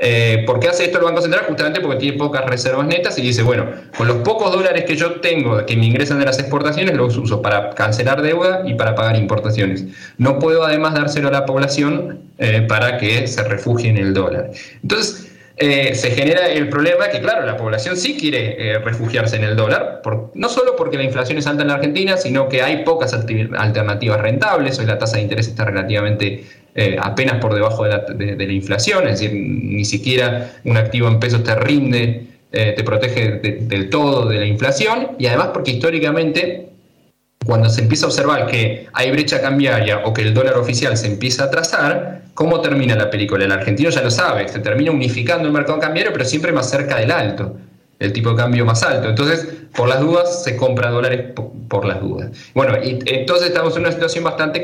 Eh, 0.00 0.44
¿Por 0.46 0.60
qué 0.60 0.68
hace 0.68 0.84
esto 0.84 0.98
el 0.98 1.04
Banco 1.04 1.20
Central? 1.20 1.44
Justamente 1.48 1.80
porque 1.80 1.96
tiene 1.96 2.16
pocas 2.16 2.46
reservas 2.46 2.86
netas 2.86 3.18
y 3.18 3.22
dice, 3.22 3.42
bueno, 3.42 3.66
con 3.96 4.06
los 4.06 4.18
pocos 4.18 4.52
dólares 4.52 4.84
que 4.84 4.94
yo 4.94 5.20
tengo 5.20 5.66
que 5.66 5.76
me 5.76 5.86
ingresan 5.86 6.20
de 6.20 6.24
las 6.24 6.38
exportaciones, 6.38 6.96
los 6.96 7.16
uso 7.16 7.42
para 7.42 7.70
cancelar 7.70 8.22
deuda 8.22 8.62
y 8.64 8.74
para 8.74 8.94
pagar 8.94 9.16
importaciones. 9.16 9.84
No 10.16 10.38
puedo 10.38 10.64
además 10.64 10.94
dárselo 10.94 11.28
a 11.28 11.32
la 11.32 11.46
población 11.46 12.20
eh, 12.38 12.64
para 12.68 12.98
que 12.98 13.26
se 13.26 13.42
refugie 13.42 13.88
en 13.88 13.96
el 13.96 14.14
dólar. 14.14 14.52
Entonces, 14.82 15.27
eh, 15.60 15.94
se 15.96 16.12
genera 16.12 16.48
el 16.48 16.68
problema 16.68 17.08
que, 17.08 17.20
claro, 17.20 17.44
la 17.44 17.56
población 17.56 17.96
sí 17.96 18.16
quiere 18.16 18.56
eh, 18.58 18.78
refugiarse 18.78 19.36
en 19.36 19.42
el 19.42 19.56
dólar, 19.56 20.02
no 20.34 20.48
solo 20.48 20.76
porque 20.76 20.96
la 20.96 21.02
inflación 21.02 21.36
es 21.38 21.48
alta 21.48 21.62
en 21.62 21.68
la 21.68 21.74
Argentina, 21.74 22.16
sino 22.16 22.48
que 22.48 22.62
hay 22.62 22.84
pocas 22.84 23.12
alternativas 23.12 24.20
rentables, 24.20 24.78
hoy 24.78 24.86
la 24.86 24.98
tasa 24.98 25.16
de 25.16 25.24
interés 25.24 25.48
está 25.48 25.64
relativamente 25.64 26.44
eh, 26.76 26.96
apenas 27.00 27.40
por 27.40 27.54
debajo 27.54 27.84
de 27.84 28.36
la, 28.36 28.52
inflación, 28.52 29.08
es 29.08 29.20
decir, 29.20 29.32
ni 29.34 29.84
siquiera 29.84 30.52
un 30.64 30.76
activo 30.76 31.08
en 31.08 31.18
pesos 31.18 31.42
te 31.42 31.54
rinde, 31.56 32.26
te 32.50 32.82
protege 32.84 33.40
del 33.60 33.90
todo 33.90 34.28
de 34.28 34.38
la 34.38 34.46
inflación, 34.46 35.08
y 35.18 35.26
además 35.26 35.48
porque 35.52 35.72
históricamente 35.72 36.68
cuando 37.48 37.70
se 37.70 37.80
empieza 37.80 38.04
a 38.04 38.08
observar 38.10 38.46
que 38.46 38.88
hay 38.92 39.10
brecha 39.10 39.40
cambiaria 39.40 40.02
o 40.04 40.12
que 40.12 40.20
el 40.20 40.34
dólar 40.34 40.58
oficial 40.58 40.98
se 40.98 41.06
empieza 41.06 41.44
a 41.44 41.50
trazar, 41.50 42.24
¿cómo 42.34 42.60
termina 42.60 42.94
la 42.94 43.08
película? 43.08 43.42
El 43.42 43.52
argentino 43.52 43.88
ya 43.88 44.02
lo 44.02 44.10
sabe, 44.10 44.46
se 44.50 44.58
termina 44.58 44.90
unificando 44.90 45.46
el 45.46 45.54
mercado 45.54 45.78
cambiario, 45.78 46.12
pero 46.12 46.26
siempre 46.26 46.52
más 46.52 46.68
cerca 46.68 46.98
del 46.98 47.10
alto, 47.10 47.56
el 48.00 48.12
tipo 48.12 48.28
de 48.28 48.36
cambio 48.36 48.66
más 48.66 48.82
alto. 48.82 49.08
Entonces, 49.08 49.48
por 49.74 49.88
las 49.88 49.98
dudas, 49.98 50.44
se 50.44 50.56
compra 50.56 50.90
dólares 50.90 51.32
por, 51.68 51.86
las 51.86 52.02
dudas. 52.02 52.32
Bueno, 52.52 52.76
y 52.84 52.98
entonces 53.06 53.48
estamos 53.48 53.74
en 53.76 53.80
una 53.80 53.92
situación 53.92 54.24
bastante 54.24 54.62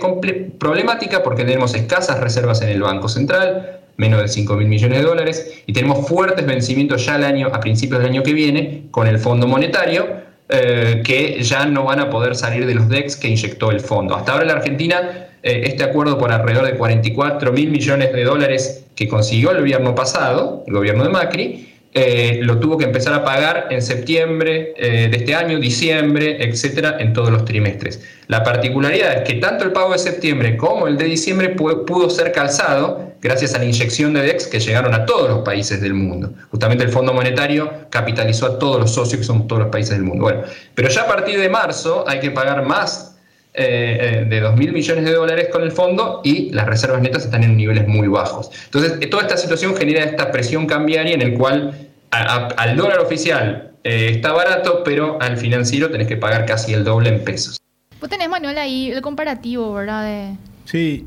problemática 0.59 1.23
porque 1.23 1.47
tenemos 1.47 1.75
escasas 1.75 2.21
reservas 2.21 2.61
en 2.61 2.69
el 2.69 2.83
Banco 2.83 3.09
Central, 3.09 3.81
menos 3.97 4.21
de 4.21 4.29
5 4.29 4.57
mil 4.57 4.69
millones 4.69 4.99
de 4.99 5.05
dólares, 5.07 5.63
y 5.65 5.73
tenemos 5.73 6.07
fuertes 6.07 6.45
vencimientos 6.45 7.07
ya 7.07 7.15
al 7.15 7.25
año, 7.25 7.49
a 7.51 7.61
principios 7.61 8.01
del 8.01 8.11
año 8.11 8.23
que 8.23 8.35
viene 8.35 8.89
con 8.91 9.07
el 9.07 9.19
Fondo 9.19 9.47
Monetario, 9.47 10.24
eh, 10.49 11.03
que 11.05 11.43
ya 11.43 11.65
no 11.65 11.85
van 11.85 12.01
a 12.01 12.11
poder 12.11 12.35
salir 12.37 12.67
de 12.67 12.75
los 12.75 12.89
DEX 12.89 13.17
que 13.17 13.29
inyectó 13.29 13.71
el 13.71 13.81
fondo. 13.81 14.15
Hasta 14.15 14.33
ahora 14.33 14.45
la 14.45 14.53
Argentina, 14.55 15.29
eh, 15.43 15.63
este 15.65 15.85
acuerdo 15.85 16.19
por 16.19 16.31
alrededor 16.33 16.67
de 16.67 16.77
44 16.77 17.53
mil 17.53 17.71
millones 17.71 18.13
de 18.13 18.25
dólares 18.25 18.85
que 18.95 19.09
consiguió 19.09 19.53
el 19.53 19.61
gobierno 19.61 19.95
pasado, 19.95 20.63
el 20.67 20.75
gobierno 20.75 21.05
de 21.05 21.11
Macri, 21.11 21.74
eh, 21.95 22.41
lo 22.43 22.59
tuvo 22.59 22.77
que 22.77 22.85
empezar 22.85 23.15
a 23.15 23.25
pagar 23.25 23.69
en 23.71 23.81
septiembre 23.81 24.75
de 24.77 25.17
este 25.17 25.35
año, 25.35 25.59
diciembre, 25.59 26.45
etcétera, 26.45 26.97
en 26.99 27.13
todos 27.13 27.31
los 27.31 27.45
trimestres. 27.45 28.03
La 28.27 28.43
particularidad 28.43 29.19
es 29.19 29.29
que 29.29 29.35
tanto 29.35 29.65
el 29.65 29.73
pago 29.73 29.93
de 29.93 29.99
septiembre 29.99 30.57
como 30.57 30.89
el 30.89 30.97
de 30.97 31.05
diciembre 31.05 31.51
pudo 31.51 32.11
ser 32.11 32.33
calzado 32.33 33.15
gracias 33.25 33.55
a 33.55 33.59
la 33.59 33.65
inyección 33.65 34.13
de 34.13 34.23
DEX 34.23 34.47
que 34.47 34.61
llegaron 34.61 34.93
a 34.93 35.07
todos 35.07 35.31
los 35.31 35.39
países 35.41 35.81
del 35.81 35.95
mundo. 35.95 36.35
Justamente 36.51 36.85
el 36.85 36.91
Fondo 36.91 37.15
Monetario 37.15 37.71
capitalizó 37.89 38.47
a 38.47 38.59
todos 38.59 38.79
los 38.79 38.93
socios 38.93 39.21
que 39.21 39.25
son 39.25 39.49
todos 39.49 39.63
los 39.63 39.71
países 39.71 39.97
del 39.97 40.03
mundo. 40.03 40.25
Bueno, 40.25 40.43
pero 40.75 40.91
ya 40.91 41.03
a 41.03 41.07
partir 41.07 41.41
de 41.41 41.49
marzo 41.49 42.05
hay 42.07 42.21
que 42.21 42.31
pagar 42.31 42.67
más 42.67 43.14
eh, 43.57 44.27
de 44.29 44.41
2 44.41 44.57
mil 44.57 44.73
millones 44.73 45.05
de 45.05 45.13
dólares 45.13 45.49
con 45.53 45.63
el 45.63 45.71
fondo 45.71 46.21
y 46.25 46.51
las 46.51 46.67
reservas 46.67 47.01
netas 47.01 47.25
están 47.25 47.45
en 47.45 47.57
niveles 47.57 47.87
muy 47.87 48.09
bajos. 48.09 48.51
Entonces, 48.65 48.99
toda 49.09 49.23
esta 49.23 49.37
situación 49.37 49.77
genera 49.77 50.03
esta 50.03 50.33
presión 50.33 50.67
cambiaria 50.67 51.15
en 51.15 51.23
el 51.23 51.35
cual 51.35 51.89
al 52.11 52.77
dólar 52.77 52.99
oficial 52.99 53.75
eh, 53.85 54.11
está 54.11 54.33
barato, 54.33 54.83
pero 54.85 55.19
al 55.21 55.37
financiero 55.37 55.89
tenés 55.91 56.09
que 56.09 56.17
pagar 56.17 56.47
casi 56.47 56.73
el 56.73 56.83
doble 56.83 57.11
en 57.11 57.23
pesos. 57.23 57.57
Vos 58.01 58.11
tenés, 58.11 58.29
Manuel, 58.29 58.59
ahí 58.59 58.91
el 58.91 59.01
comparativo, 59.03 59.73
¿verdad? 59.73 60.35
Sí. 60.65 61.07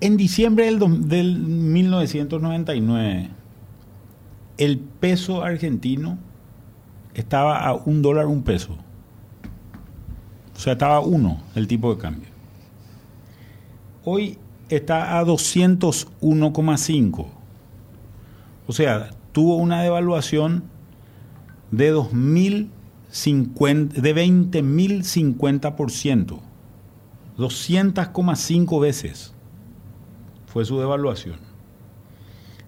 En 0.00 0.16
diciembre 0.16 0.66
del, 0.66 1.08
del 1.08 1.38
1999, 1.38 3.30
el 4.58 4.78
peso 4.78 5.42
argentino 5.42 6.18
estaba 7.14 7.58
a 7.66 7.74
un 7.74 8.00
dólar 8.00 8.26
un 8.26 8.44
peso. 8.44 8.78
O 10.60 10.62
sea, 10.62 10.74
estaba 10.74 10.96
a 10.96 11.00
uno 11.00 11.40
el 11.54 11.66
tipo 11.66 11.94
de 11.94 11.98
cambio. 11.98 12.28
Hoy 14.04 14.36
está 14.68 15.18
a 15.18 15.24
201,5. 15.24 17.26
O 18.66 18.72
sea, 18.74 19.08
tuvo 19.32 19.56
una 19.56 19.82
devaluación 19.82 20.64
de 21.70 21.88
2050, 21.88 24.02
de 24.02 24.14
20.050%. 24.14 26.40
200,5 27.38 28.80
veces 28.82 29.32
fue 30.44 30.66
su 30.66 30.78
devaluación. 30.78 31.38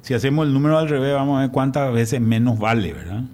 Si 0.00 0.14
hacemos 0.14 0.46
el 0.46 0.54
número 0.54 0.78
al 0.78 0.88
revés, 0.88 1.12
vamos 1.12 1.36
a 1.36 1.40
ver 1.42 1.50
cuántas 1.50 1.92
veces 1.92 2.22
menos 2.22 2.58
vale, 2.58 2.94
¿verdad? 2.94 3.24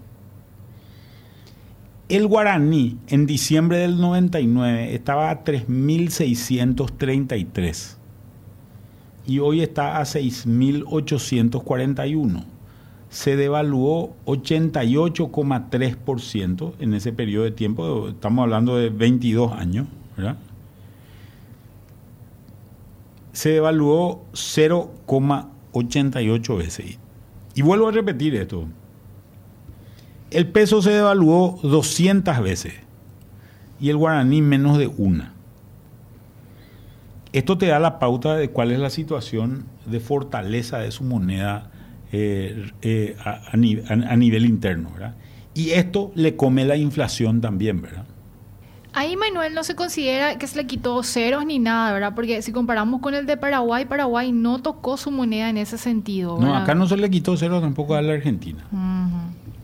El 2.08 2.26
guaraní 2.26 2.98
en 3.08 3.26
diciembre 3.26 3.78
del 3.78 4.00
99 4.00 4.94
estaba 4.94 5.28
a 5.28 5.44
3.633 5.44 7.96
y 9.26 9.40
hoy 9.40 9.60
está 9.60 9.98
a 9.98 10.04
6.841. 10.04 12.44
Se 13.10 13.36
devaluó 13.36 14.16
88,3% 14.24 16.72
en 16.78 16.94
ese 16.94 17.12
periodo 17.12 17.44
de 17.44 17.50
tiempo, 17.50 18.08
estamos 18.08 18.42
hablando 18.42 18.78
de 18.78 18.88
22 18.88 19.52
años, 19.52 19.86
¿verdad? 20.16 20.38
Se 23.32 23.50
devaluó 23.50 24.24
0,88 24.32 26.56
veces. 26.56 26.98
Y 27.54 27.60
vuelvo 27.60 27.88
a 27.88 27.92
repetir 27.92 28.34
esto, 28.34 28.66
el 30.30 30.48
peso 30.48 30.82
se 30.82 30.90
devaluó 30.90 31.58
200 31.62 32.40
veces 32.42 32.74
y 33.80 33.90
el 33.90 33.96
guaraní 33.96 34.42
menos 34.42 34.78
de 34.78 34.86
una. 34.86 35.32
Esto 37.32 37.58
te 37.58 37.66
da 37.66 37.78
la 37.78 37.98
pauta 37.98 38.36
de 38.36 38.50
cuál 38.50 38.72
es 38.72 38.78
la 38.78 38.90
situación 38.90 39.66
de 39.86 40.00
fortaleza 40.00 40.78
de 40.78 40.90
su 40.90 41.04
moneda 41.04 41.70
eh, 42.10 42.70
eh, 42.82 43.16
a, 43.22 43.56
nivel 43.56 44.46
interno. 44.46 44.90
¿verdad? 44.92 45.14
Y 45.54 45.70
esto 45.70 46.10
le 46.14 46.36
come 46.36 46.64
la 46.64 46.76
inflación 46.76 47.40
también, 47.40 47.82
¿verdad? 47.82 48.04
Ahí 48.94 49.16
Manuel 49.16 49.54
no 49.54 49.62
se 49.62 49.74
considera 49.76 50.38
que 50.38 50.46
se 50.46 50.56
le 50.56 50.66
quitó 50.66 51.02
ceros 51.02 51.44
ni 51.44 51.58
nada, 51.58 51.92
¿verdad? 51.92 52.14
Porque 52.14 52.40
si 52.42 52.52
comparamos 52.52 53.00
con 53.00 53.14
el 53.14 53.26
de 53.26 53.36
Paraguay, 53.36 53.84
Paraguay 53.84 54.32
no 54.32 54.60
tocó 54.60 54.96
su 54.96 55.10
moneda 55.10 55.50
en 55.50 55.58
ese 55.58 55.78
sentido. 55.78 56.38
No, 56.40 56.56
acá 56.56 56.74
no 56.74 56.86
se 56.88 56.96
le 56.96 57.10
quitó 57.10 57.36
ceros 57.36 57.60
tampoco 57.60 57.94
a 57.94 58.02
la 58.02 58.14
Argentina. 58.14 58.64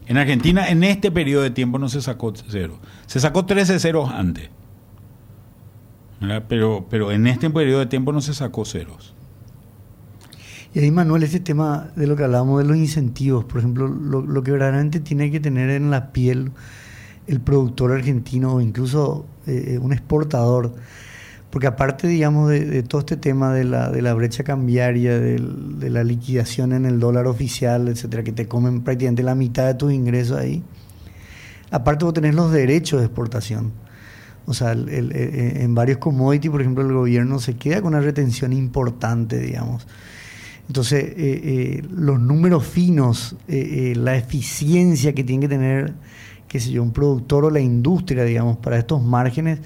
En 0.06 0.18
Argentina, 0.18 0.68
en 0.68 0.84
este 0.84 1.10
periodo 1.10 1.42
de 1.42 1.50
tiempo 1.50 1.78
no 1.78 1.88
se 1.88 2.02
sacó 2.02 2.32
cero. 2.48 2.78
Se 3.06 3.20
sacó 3.20 3.46
13 3.46 3.78
ceros 3.78 4.10
antes. 4.10 4.50
Pero, 6.48 6.86
pero 6.88 7.12
en 7.12 7.26
este 7.26 7.50
periodo 7.50 7.80
de 7.80 7.86
tiempo 7.86 8.12
no 8.12 8.20
se 8.20 8.34
sacó 8.34 8.64
ceros. 8.64 9.14
Y 10.74 10.80
ahí, 10.80 10.90
Manuel, 10.90 11.22
ese 11.22 11.38
tema 11.38 11.88
de 11.94 12.06
lo 12.06 12.16
que 12.16 12.24
hablábamos 12.24 12.60
de 12.60 12.68
los 12.68 12.76
incentivos, 12.76 13.44
por 13.44 13.58
ejemplo, 13.58 13.86
lo, 13.86 14.42
que 14.42 14.50
verdaderamente 14.50 14.98
tiene 15.00 15.30
que 15.30 15.38
tener 15.38 15.70
en 15.70 15.90
la 15.90 16.10
piel 16.10 16.50
el 17.26 17.40
productor 17.40 17.92
argentino 17.92 18.54
o 18.54 18.60
incluso 18.60 19.24
eh, 19.46 19.78
un 19.80 19.92
exportador 19.92 20.74
porque 21.54 21.68
aparte, 21.68 22.08
digamos, 22.08 22.50
de, 22.50 22.82
todo 22.82 22.98
este 22.98 23.16
tema 23.16 23.54
de 23.54 23.62
la, 23.62 24.14
brecha 24.14 24.42
cambiaria, 24.42 25.20
de, 25.20 25.38
la 25.88 26.02
liquidación 26.02 26.72
en 26.72 26.84
el 26.84 26.98
dólar 26.98 27.28
oficial, 27.28 27.86
etcétera, 27.86 28.24
que 28.24 28.32
te 28.32 28.48
comen 28.48 28.80
prácticamente 28.80 29.22
la 29.22 29.36
mitad 29.36 29.64
de 29.68 29.74
tus 29.74 29.92
ingresos 29.92 30.36
ahí, 30.36 30.64
aparte 31.70 32.06
vos 32.06 32.12
tenés 32.12 32.34
los 32.34 32.50
derechos 32.50 32.98
de 32.98 33.06
exportación. 33.06 33.70
O 34.46 34.52
sea, 34.52 34.72
en 34.72 35.74
varios 35.76 35.98
commodities, 35.98 36.50
por 36.50 36.60
ejemplo, 36.60 36.84
el 36.84 36.92
gobierno 36.92 37.38
se 37.38 37.54
queda 37.54 37.80
con 37.80 37.94
una 37.94 38.00
retención 38.00 38.52
importante, 38.52 39.38
digamos. 39.38 39.86
Entonces, 40.66 41.04
eh, 41.04 41.14
eh, 41.16 41.82
los 41.88 42.18
números 42.18 42.66
finos, 42.66 43.36
eh, 43.46 43.92
la 43.96 44.16
eficiencia 44.16 45.14
que 45.14 45.22
tiene 45.22 45.42
que 45.42 45.50
tener, 45.50 45.94
qué 46.48 46.58
sé 46.58 46.72
yo, 46.72 46.82
un 46.82 46.92
productor 46.92 47.44
o 47.44 47.50
la 47.50 47.60
industria, 47.60 48.24
digamos, 48.24 48.56
para 48.56 48.76
estos 48.76 49.00
márgenes, 49.00 49.60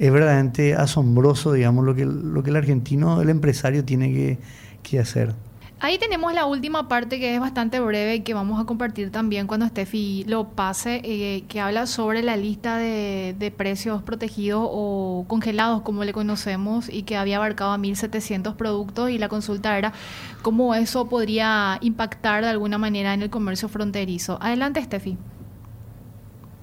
es 0.00 0.10
verdaderamente 0.10 0.74
asombroso, 0.74 1.52
digamos, 1.52 1.84
lo 1.84 1.94
que, 1.94 2.06
lo 2.06 2.42
que 2.42 2.48
el 2.48 2.56
argentino, 2.56 3.20
el 3.20 3.28
empresario 3.28 3.84
tiene 3.84 4.10
que, 4.12 4.38
que 4.82 4.98
hacer. 4.98 5.34
Ahí 5.78 5.98
tenemos 5.98 6.32
la 6.32 6.46
última 6.46 6.88
parte 6.88 7.18
que 7.18 7.34
es 7.34 7.40
bastante 7.40 7.80
breve 7.80 8.16
y 8.16 8.20
que 8.20 8.32
vamos 8.32 8.60
a 8.60 8.64
compartir 8.64 9.10
también 9.10 9.46
cuando 9.46 9.66
Steffi 9.66 10.24
lo 10.26 10.48
pase, 10.48 11.02
eh, 11.04 11.44
que 11.48 11.60
habla 11.60 11.86
sobre 11.86 12.22
la 12.22 12.38
lista 12.38 12.78
de, 12.78 13.34
de, 13.38 13.50
precios 13.50 14.02
protegidos 14.02 14.66
o 14.70 15.26
congelados, 15.28 15.82
como 15.82 16.04
le 16.04 16.14
conocemos, 16.14 16.88
y 16.88 17.02
que 17.02 17.16
había 17.18 17.36
abarcado 17.36 17.72
a 17.72 17.78
1.700 17.78 18.56
productos 18.56 19.10
y 19.10 19.18
la 19.18 19.28
consulta 19.28 19.76
era 19.76 19.92
cómo 20.40 20.74
eso 20.74 21.10
podría 21.10 21.78
impactar 21.82 22.42
de 22.42 22.50
alguna 22.50 22.78
manera 22.78 23.12
en 23.12 23.20
el 23.20 23.30
comercio 23.30 23.68
fronterizo. 23.68 24.38
Adelante, 24.40 24.82
Steffi. 24.82 25.18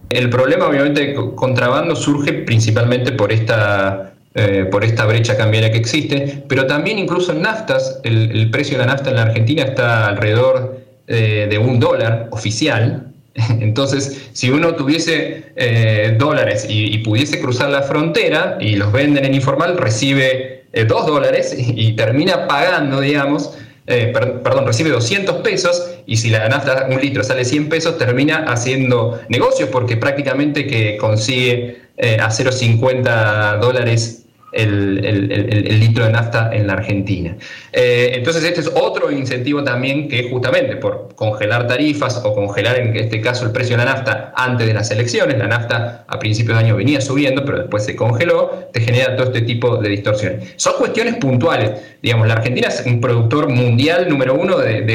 El 0.09 0.29
problema, 0.29 0.67
obviamente, 0.67 1.07
de 1.07 1.15
contrabando 1.35 1.95
surge 1.95 2.33
principalmente 2.33 3.11
por 3.11 3.31
esta, 3.31 4.13
eh, 4.35 4.65
por 4.71 4.83
esta 4.83 5.05
brecha 5.05 5.35
cambiaria 5.35 5.71
que 5.71 5.77
existe, 5.77 6.43
pero 6.47 6.65
también 6.65 6.97
incluso 6.97 7.33
en 7.33 7.41
naftas, 7.41 7.99
el, 8.03 8.49
precio 8.49 8.77
de 8.77 8.85
la 8.85 8.93
nafta 8.93 9.09
en 9.09 9.17
la 9.17 9.23
Argentina 9.23 9.63
está 9.63 10.07
alrededor 10.07 10.79
eh, 11.07 11.47
de 11.49 11.57
un 11.57 11.79
dólar 11.79 12.29
oficial. 12.31 13.07
Entonces, 13.59 14.29
si 14.31 14.49
uno 14.49 14.75
tuviese 14.75 15.51
eh, 15.55 16.15
dólares 16.17 16.65
y, 16.69 16.97
pudiese 16.99 17.41
cruzar 17.41 17.69
la 17.69 17.81
frontera 17.81 18.57
y 18.61 18.75
los 18.77 18.91
venden 18.91 19.25
en 19.25 19.33
informal, 19.33 19.77
recibe 19.77 20.65
dos 20.87 21.07
dólares 21.07 21.55
y 21.57 21.93
termina 21.93 22.47
pagando, 22.47 23.01
digamos, 23.01 23.57
eh, 23.87 24.11
perdón, 24.13 24.65
recibe 24.65 24.89
200 24.89 25.37
pesos 25.37 25.89
y 26.05 26.17
si 26.17 26.29
la 26.29 26.47
nafta 26.49 26.87
un 26.89 26.99
litro 26.99 27.23
sale 27.23 27.45
100 27.45 27.69
pesos, 27.69 27.97
termina 27.97 28.43
haciendo 28.47 29.21
negocios 29.29 29.69
porque 29.69 29.95
prácticamente 29.95 30.67
que 30.67 30.97
consigue 30.97 31.83
eh, 31.95 32.17
a 32.19 32.27
0,50 32.27 33.59
dólares 33.59 34.26
el, 34.51 35.79
litro 35.79 36.05
de 36.05 36.11
nafta 36.11 36.49
en 36.53 36.67
la 36.67 36.73
Argentina. 36.73 37.35
Eh, 37.71 38.11
entonces 38.15 38.43
este 38.43 38.61
es 38.61 38.71
otro 38.73 39.11
incentivo 39.11 39.63
también 39.63 40.07
que 40.07 40.29
justamente 40.29 40.77
por 40.77 41.09
congelar 41.15 41.67
tarifas 41.67 42.21
o 42.23 42.33
congelar 42.33 42.79
en 42.79 42.95
este 42.95 43.21
caso 43.21 43.45
el 43.45 43.51
precio 43.51 43.77
de 43.77 43.83
la 43.83 43.93
nafta 43.93 44.33
antes 44.35 44.67
de 44.67 44.73
las 44.73 44.89
elecciones, 44.91 45.37
la 45.37 45.47
nafta 45.47 46.05
a 46.07 46.19
principios 46.19 46.57
de 46.57 46.65
año 46.65 46.75
venía 46.75 47.01
subiendo 47.01 47.43
pero 47.43 47.59
después 47.59 47.83
se 47.83 47.95
congeló, 47.95 48.69
te 48.71 48.81
genera 48.81 49.15
todo 49.15 49.27
este 49.27 49.41
tipo 49.41 49.77
de 49.77 49.89
distorsiones. 49.89 50.53
Son 50.55 50.73
cuestiones 50.77 51.15
puntuales, 51.15 51.71
digamos, 52.01 52.27
la 52.27 52.35
Argentina 52.35 52.67
es 52.69 52.83
un 52.85 53.01
productor 53.01 53.49
mundial 53.49 54.07
número 54.09 54.35
uno 54.35 54.57
de, 54.57 54.85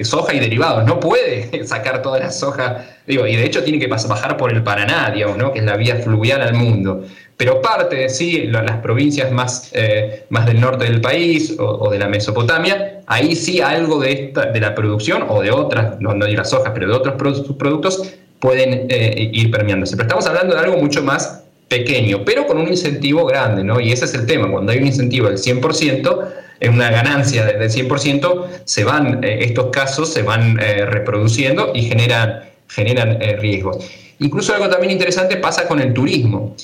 eh, 0.00 0.04
soja 0.04 0.34
y 0.34 0.40
derivados, 0.40 0.86
no 0.86 0.98
puede 1.00 1.64
sacar 1.66 2.02
toda 2.02 2.18
la 2.18 2.30
soja, 2.30 2.84
digo, 3.06 3.26
y 3.26 3.36
de 3.36 3.44
hecho 3.44 3.62
tiene 3.62 3.78
que 3.78 3.86
bajar 3.86 4.36
por 4.36 4.52
el 4.52 4.62
Paraná, 4.62 5.10
digamos, 5.10 5.36
¿no? 5.36 5.52
que 5.52 5.58
es 5.58 5.64
la 5.64 5.76
vía 5.76 5.96
fluvial 5.96 6.40
al 6.40 6.54
mundo 6.54 7.04
pero 7.36 7.60
parte, 7.60 8.08
sí, 8.08 8.44
las 8.46 8.78
provincias 8.78 9.32
más, 9.32 9.70
eh, 9.72 10.26
más 10.28 10.46
del 10.46 10.60
norte 10.60 10.84
del 10.84 11.00
país 11.00 11.56
o, 11.58 11.90
de 11.90 11.98
la 11.98 12.08
Mesopotamia, 12.08 13.00
ahí 13.06 13.34
sí 13.34 13.60
algo 13.60 14.00
de, 14.00 14.12
esta, 14.12 14.46
de 14.46 14.60
la 14.60 14.74
producción 14.74 15.24
o 15.28 15.42
de 15.42 15.50
otras, 15.50 16.00
no, 16.00 16.14
no 16.14 16.26
de 16.26 16.32
las 16.32 16.52
hojas, 16.52 16.70
pero 16.74 16.88
de 16.88 16.94
otros 16.94 17.14
productos 17.14 18.14
pueden 18.38 18.86
eh, 18.88 19.30
ir 19.32 19.50
permeándose. 19.50 19.96
Pero 19.96 20.06
estamos 20.06 20.26
hablando 20.26 20.54
de 20.54 20.60
algo 20.60 20.76
mucho 20.76 21.02
más 21.02 21.42
pequeño, 21.68 22.24
pero 22.24 22.46
con 22.46 22.58
un 22.58 22.68
incentivo 22.68 23.24
grande, 23.24 23.64
¿no? 23.64 23.80
Y 23.80 23.92
ese 23.92 24.04
es 24.04 24.14
el 24.14 24.26
tema, 24.26 24.50
cuando 24.50 24.72
hay 24.72 24.78
un 24.78 24.86
incentivo 24.86 25.28
del 25.28 25.38
100%, 25.38 26.28
en 26.60 26.74
una 26.74 26.90
ganancia 26.90 27.44
del 27.44 27.70
100%, 27.70 28.46
se 28.64 28.84
van, 28.84 29.24
eh, 29.24 29.38
estos 29.40 29.70
casos 29.70 30.12
se 30.12 30.22
van 30.22 30.58
reproduciendo 30.58 31.72
y 31.74 31.82
generan, 31.82 32.44
generan 32.68 33.18
riesgos. 33.40 33.84
Incluso 34.22 34.54
algo 34.54 34.68
también 34.68 34.92
interesante 34.92 35.36
pasa 35.36 35.66
con 35.66 35.80
el 35.80 35.92
turismo. 35.92 36.54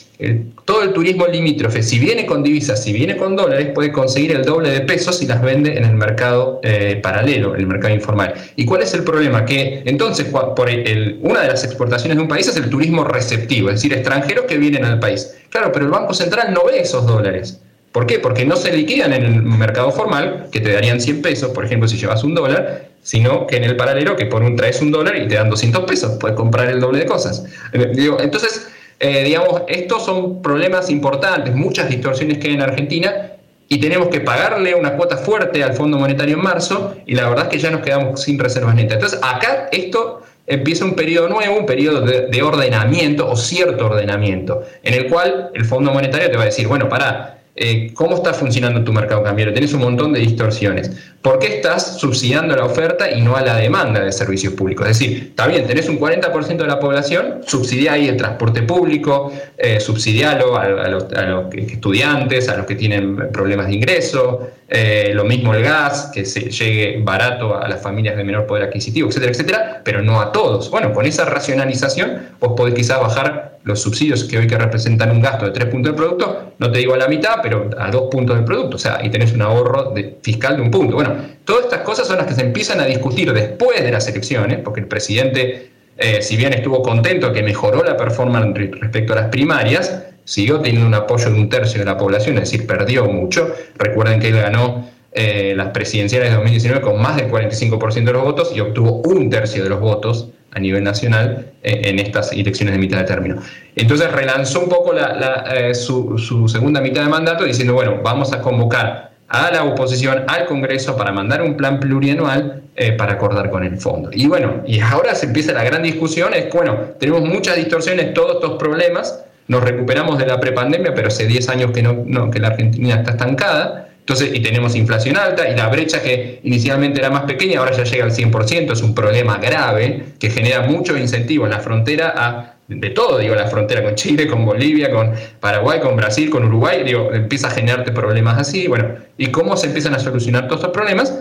todo 0.65 0.83
el 0.83 0.93
turismo 0.93 1.27
limítrofe, 1.27 1.83
si 1.83 1.99
viene 1.99 2.25
con 2.25 2.43
divisas, 2.43 2.83
si 2.83 2.93
viene 2.93 3.17
con 3.17 3.35
dólares, 3.35 3.71
puede 3.75 3.91
conseguir 3.91 4.33
el 4.33 4.45
doble 4.45 4.71
de 4.71 4.81
pesos 4.83 5.19
si 5.19 5.27
las 5.27 5.43
vende 5.43 5.77
en 5.77 5.85
el 5.85 5.95
mercado 5.95 6.61
eh, 6.63 7.01
paralelo, 7.03 7.57
el 7.57 7.67
mercado 7.67 7.95
informal. 7.95 8.35
¿Y 8.55 8.65
cuál 8.65 8.83
es 8.83 8.95
el 8.95 9.03
problema? 9.03 9.45
Que 9.45 9.83
entonces 9.87 10.27
por 10.29 10.71
el, 10.71 11.19
una 11.23 11.43
de 11.43 11.49
las 11.49 11.65
exportaciones 11.65 12.17
de 12.17 12.23
un 12.23 12.29
país 12.29 12.47
es 12.47 12.57
el 12.57 12.71
turismo 12.71 13.03
receptivo, 13.05 13.71
es 13.71 13.77
decir, 13.77 13.93
extranjeros 13.93 14.45
que 14.45 14.57
vienen 14.57 14.85
al 14.85 15.01
país. 15.01 15.35
Claro, 15.51 15.73
pero 15.73 15.87
el 15.87 15.91
Banco 15.91 16.15
Central 16.15 16.55
no 16.55 16.65
ve 16.65 16.81
esos 16.81 17.07
dólares. 17.07 17.61
¿Por 17.93 18.07
qué? 18.07 18.19
Porque 18.19 18.45
no 18.45 18.55
se 18.57 18.73
liquidan 18.73 19.13
en 19.13 19.25
el 19.25 19.43
mercado 19.43 19.91
formal, 19.91 20.47
que 20.53 20.61
te 20.61 20.73
darían 20.73 21.01
100 21.01 21.23
pesos, 21.23 21.51
por 21.51 21.65
ejemplo, 21.65 21.89
si 21.89 21.97
llevas 21.97 22.23
un 22.23 22.35
dólar, 22.35 22.88
sino 23.09 23.47
que 23.47 23.57
en 23.57 23.65
el 23.65 23.75
paralelo 23.75 24.17
que 24.17 24.27
por 24.27 24.43
un 24.43 24.55
traes 24.55 24.83
un 24.83 24.91
dólar 24.91 25.17
y 25.17 25.27
te 25.27 25.37
dan 25.37 25.49
200 25.49 25.85
pesos, 25.85 26.19
puedes 26.21 26.37
comprar 26.37 26.69
el 26.69 26.79
doble 26.79 26.99
de 26.99 27.07
cosas. 27.07 27.43
Eh, 27.73 27.91
entonces, 28.21 28.69
eh, 29.01 29.25
digamos, 29.25 29.63
estos 29.67 30.05
son 30.05 30.43
problemas 30.43 30.91
importantes, 30.91 31.55
muchas 31.55 31.89
distorsiones 31.89 32.37
que 32.37 32.49
hay 32.49 32.55
en 32.57 32.61
Argentina 32.61 33.33
y 33.67 33.81
tenemos 33.81 34.09
que 34.09 34.21
pagarle 34.21 34.75
una 34.75 34.93
cuota 34.93 35.17
fuerte 35.17 35.65
al 35.65 35.73
Fondo 35.73 35.97
Monetario 35.97 36.37
en 36.37 36.43
marzo 36.43 36.97
y 37.07 37.15
la 37.15 37.27
verdad 37.31 37.47
es 37.47 37.53
que 37.53 37.59
ya 37.59 37.71
nos 37.71 37.81
quedamos 37.81 38.23
sin 38.23 38.39
reservas 38.39 38.75
netas. 38.75 38.97
Entonces, 38.97 39.21
acá 39.23 39.71
esto 39.73 40.21
empieza 40.47 40.85
un 40.85 40.95
periodo 40.95 41.31
nuevo, 41.31 41.57
un 41.57 41.65
periodo 41.65 42.03
de, 42.03 42.27
de 42.27 42.43
ordenamiento 42.43 43.27
o 43.27 43.37
cierto 43.37 43.87
ordenamiento, 43.87 44.65
en 44.83 44.93
el 44.93 45.07
cual 45.07 45.49
el 45.55 45.65
Fondo 45.65 45.93
Monetario 45.93 46.31
te 46.31 46.37
va 46.37 46.43
a 46.43 46.47
decir, 46.47 46.69
bueno, 46.69 46.91
para 46.91 47.38
eh, 47.61 47.91
cómo 47.93 48.15
está 48.15 48.33
funcionando 48.33 48.85
tu 48.85 48.93
mercado 48.93 49.25
cambiario. 49.25 49.53
Tienes 49.53 49.73
un 49.73 49.81
montón 49.81 50.13
de 50.13 50.21
distorsiones. 50.21 50.93
¿Por 51.23 51.41
qué 51.41 51.57
estás 51.57 51.99
subsidiando 51.99 52.55
la 52.55 52.65
oferta 52.65 53.11
y 53.11 53.21
no 53.21 53.35
a 53.35 53.43
la 53.43 53.57
demanda 53.57 54.01
de 54.01 54.13
servicios 54.13 54.53
públicos? 54.55 54.89
Es 54.89 54.99
decir, 54.99 55.27
está 55.31 55.49
bien, 55.49 55.67
tenés 55.67 55.89
un 55.89 55.99
40% 55.99 56.57
de 56.57 56.67
la 56.69 56.79
población, 56.79 57.41
subsidia 57.45 57.95
ahí 57.95 58.07
el 58.07 58.17
transporte 58.17 58.63
público, 58.63 59.33
eh, 59.57 59.81
subsidialo 59.81 60.57
a, 60.57 60.69
los, 60.89 61.07
estudiantes, 61.53 62.49
a 62.49 62.57
los 62.57 62.67
que 62.67 62.77
tienen 62.77 63.33
problemas 63.33 63.67
de 63.67 63.75
ingreso, 63.75 64.51
eh, 64.69 65.11
lo 65.13 65.25
mismo 65.25 65.53
el 65.53 65.65
gas, 65.65 66.13
que 66.15 66.25
se 66.25 66.51
llegue 66.51 67.01
barato 67.03 67.61
a 67.61 67.67
las 67.67 67.83
familias 67.83 68.17
de 68.17 68.23
menor 68.23 68.47
poder 68.47 68.65
adquisitivo, 68.65 69.09
etcétera, 69.09 69.33
etcétera, 69.33 69.83
pero 69.83 70.01
no 70.01 70.21
a 70.21 70.31
todos. 70.31 70.71
Bueno, 70.71 70.93
con 70.93 71.07
esa 71.07 71.25
racionalización 71.25 72.29
vos 72.39 72.53
podés 72.57 72.75
quizás 72.75 73.01
bajar 73.01 73.58
los 73.69 73.83
subsidios 73.83 74.25
que 74.25 74.39
hoy 74.39 74.47
que 74.47 74.57
representan 74.57 75.11
un 75.11 75.21
gasto 75.21 75.45
de 75.45 75.51
3 75.53 75.67
puntos 75.67 75.93
del 75.93 75.97
producto, 75.97 76.55
no 76.59 76.73
te 76.73 76.79
digo 76.79 76.95
a 76.95 76.97
la 76.97 77.07
mitad, 77.07 77.37
pero 77.43 77.69
a 77.79 77.91
2 77.91 78.09
puntos 78.11 78.35
del 78.35 78.45
producto, 78.47 78.77
o 78.77 78.79
sea, 78.79 78.99
y 79.05 79.11
tenés 79.11 79.33
un 79.35 79.43
ahorro 79.43 79.93
fiscal 80.23 80.57
de 80.57 80.63
un 80.63 80.71
punto. 80.71 80.95
Bueno, 80.95 81.15
todas 81.45 81.65
estas 81.65 81.83
cosas 81.83 82.09
son 82.09 82.17
las 82.17 82.27
que 82.27 82.35
se 82.35 82.41
empiezan 82.41 82.81
a 82.81 82.87
discutir 82.87 83.31
después 83.33 83.85
de 83.85 83.93
las 83.93 84.09
elecciones, 84.09 84.61
porque 84.65 84.81
el 84.81 84.87
presidente, 84.87 85.71
eh, 85.99 86.23
si 86.23 86.37
bien 86.37 86.55
estuvo 86.55 86.83
contento 86.83 87.31
que 87.31 87.43
mejoró 87.43 87.85
la 87.85 87.95
performance 87.95 88.59
respecto 88.81 89.13
a 89.13 89.17
las 89.17 89.29
primarias, 89.29 90.03
siguió 90.25 90.61
teniendo 90.61 90.87
un 90.87 90.95
apoyo 90.95 91.31
de 91.31 91.39
un 91.39 91.51
tercio 91.51 91.81
de 91.81 91.85
la 91.85 91.99
población, 91.99 92.39
es 92.39 92.51
decir, 92.51 92.67
perdió 92.67 93.05
mucho. 93.05 93.55
Recuerden 93.77 94.19
que 94.19 94.29
él 94.29 94.37
ganó 94.37 94.89
eh, 95.21 95.53
las 95.57 95.71
presidenciales 95.71 96.31
de 96.31 96.37
2019 96.37 96.81
con 96.81 97.03
más 97.03 97.17
del 97.17 97.29
45% 97.29 98.05
de 98.05 98.13
los 98.13 98.23
votos 98.23 98.53
y 98.55 98.61
obtuvo 98.61 99.03
un 99.05 99.29
tercio 99.29 99.65
de 99.65 99.69
los 99.69 99.81
votos 99.81 100.29
a 100.53 100.61
nivel 100.61 100.85
nacional 100.85 101.51
eh, 101.65 101.81
en 101.87 101.99
estas 101.99 102.31
elecciones 102.31 102.75
de 102.75 102.79
mitad 102.79 102.99
de 102.99 103.05
término. 103.05 103.43
Entonces 103.75 104.13
relanzó 104.13 104.61
un 104.61 104.69
poco 104.69 104.93
eh, 104.97 105.75
su, 105.75 106.47
segunda 106.47 106.81
mitad 106.81 107.03
de 107.03 107.09
mandato 107.09 107.43
diciendo, 107.43 107.75
bueno, 107.75 108.01
vamos 108.01 108.33
a 108.33 108.41
convocar 108.41 109.11
a 109.27 109.51
la 109.51 109.65
oposición, 109.65 110.23
al 110.29 110.47
Congreso, 110.47 110.97
para 110.97 111.11
mandar 111.11 111.43
un 111.43 111.57
plan 111.57 111.81
plurianual 111.81 112.63
para 112.97 113.15
acordar 113.15 113.51
con 113.51 113.65
el 113.65 113.77
fondo. 113.77 114.11
Y 114.13 114.29
bueno, 114.29 114.63
y 114.65 114.79
ahora 114.79 115.17
se 115.17 115.27
empieza 115.27 115.53
la 115.53 115.65
gran 115.65 115.83
discusión, 115.83 116.33
es, 116.33 116.49
bueno, 116.53 116.77
tenemos 117.01 117.23
muchas 117.23 117.57
distorsiones, 117.57 118.15
todos 118.15 118.37
estos 118.37 118.57
problemas, 118.57 119.25
nos 119.49 119.65
recuperamos 119.65 120.19
de 120.19 120.27
la 120.27 120.39
prepandemia, 120.39 120.95
pero 120.95 121.09
hace 121.09 121.27
10 121.27 121.49
años 121.49 121.73
que, 121.73 121.83
no, 121.83 122.31
que 122.31 122.39
la 122.39 122.49
Argentina 122.49 122.97
está 122.97 123.13
estancada. 123.13 123.89
Entonces, 124.09 124.35
y 124.35 124.41
tenemos 124.41 124.75
inflación 124.75 125.19
alta 125.19 125.51
y 125.51 125.55
la 125.55 125.69
brecha 125.69 126.01
que 126.01 126.41
inicialmente 126.43 126.99
era 126.99 127.11
más 127.11 127.25
pequeña 127.25 127.59
ahora 127.59 127.73
ya 127.73 127.85
llega 127.85 128.07
al 128.07 128.11
100%, 128.11 128.73
es 128.73 128.81
un 128.81 128.95
problema 128.95 129.37
grave 129.37 130.15
que 130.19 130.31
genera 130.31 130.63
mucho 130.63 130.97
incentivo 130.97 131.45
en 131.45 131.51
la 131.51 131.61
frontera 131.61 132.15
a, 132.17 132.55
de 132.69 132.89
todo, 132.89 133.19
digo, 133.19 133.35
la 133.35 133.49
frontera 133.49 133.85
con 133.85 133.97
Chile, 133.97 134.27
con 134.27 134.47
Bolivia, 134.47 134.91
con 134.91 135.13
Paraguay, 135.41 135.81
con 135.81 135.95
Brasil, 135.95 136.31
con 136.31 136.43
Uruguay, 136.47 136.85
digo, 136.85 137.13
empieza 137.13 137.49
a 137.49 137.51
generarte 137.51 137.93
problemas 137.93 138.39
así, 138.39 138.67
bueno, 138.67 138.95
¿y 139.19 139.27
cómo 139.27 139.59
se 139.59 139.67
empiezan 139.67 139.95
a 139.95 139.99
solucionar 139.99 140.49
todos 140.49 140.61
estos 140.61 140.73
problemas? 140.73 141.15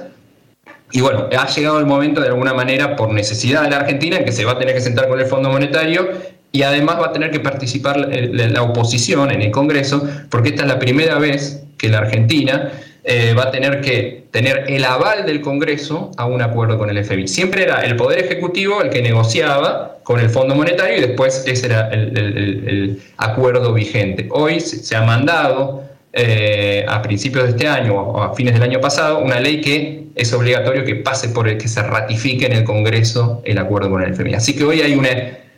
Y 0.93 1.01
bueno, 1.01 1.27
ha 1.37 1.47
llegado 1.47 1.79
el 1.79 1.85
momento 1.85 2.21
de 2.21 2.27
alguna 2.27 2.53
manera, 2.53 2.95
por 2.95 3.11
necesidad 3.11 3.63
de 3.63 3.69
la 3.69 3.79
Argentina, 3.79 4.15
en 4.15 4.23
que 4.23 4.31
se 4.31 4.45
va 4.45 4.53
a 4.53 4.59
tener 4.59 4.73
que 4.73 4.79
sentar 4.79 5.09
con 5.09 5.19
el 5.19 5.25
Fondo 5.25 5.49
Monetario 5.49 6.07
y 6.53 6.61
además 6.61 7.01
va 7.01 7.07
a 7.07 7.11
tener 7.11 7.31
que 7.31 7.41
participar 7.41 7.97
la, 7.97 8.61
oposición 8.61 9.29
en 9.31 9.41
el 9.41 9.51
Congreso, 9.51 10.07
porque 10.29 10.49
esta 10.49 10.61
es 10.61 10.69
la 10.69 10.79
primera 10.79 11.19
vez 11.19 11.66
que 11.77 11.89
la 11.89 11.99
Argentina 11.99 12.71
eh, 13.03 13.33
va 13.33 13.43
a 13.43 13.51
tener 13.51 13.79
que 13.81 14.25
tener 14.31 14.65
el 14.67 14.83
aval 14.83 15.25
del 15.25 15.39
Congreso 15.41 16.11
a 16.17 16.25
un 16.25 16.41
acuerdo 16.41 16.77
con 16.77 16.89
el 16.89 16.97
FMI. 16.97 17.27
Siempre 17.27 17.63
era 17.63 17.81
el 17.85 17.95
Poder 17.95 18.19
Ejecutivo 18.19 18.81
el 18.81 18.89
que 18.89 19.01
negociaba 19.01 19.99
con 20.03 20.19
el 20.19 20.29
Fondo 20.29 20.55
Monetario 20.55 20.97
y 20.97 21.01
después 21.01 21.43
ese 21.47 21.67
era 21.67 21.89
el, 21.89 23.01
acuerdo 23.17 23.73
vigente. 23.73 24.27
Hoy 24.29 24.59
se, 24.59 24.95
ha 24.95 25.03
mandado 25.03 25.83
eh, 26.11 26.85
a 26.87 27.01
principios 27.01 27.45
de 27.45 27.51
este 27.51 27.67
año 27.67 27.95
o 27.95 28.21
a 28.21 28.35
fines 28.35 28.53
del 28.53 28.63
año 28.63 28.81
pasado 28.81 29.19
una 29.19 29.39
ley 29.39 29.61
que 29.61 30.07
es 30.13 30.33
obligatorio 30.33 30.83
que 30.83 30.95
pase 30.95 31.29
por 31.29 31.47
el 31.47 31.57
que 31.57 31.67
se 31.67 31.81
ratifique 31.83 32.45
en 32.45 32.53
el 32.53 32.63
Congreso 32.65 33.41
el 33.45 33.57
acuerdo 33.57 33.89
con 33.89 34.03
el 34.03 34.11
FMI. 34.11 34.33
Así 34.33 34.55
que 34.55 34.65
hoy 34.65 34.81
hay 34.81 34.95
una 34.95 35.09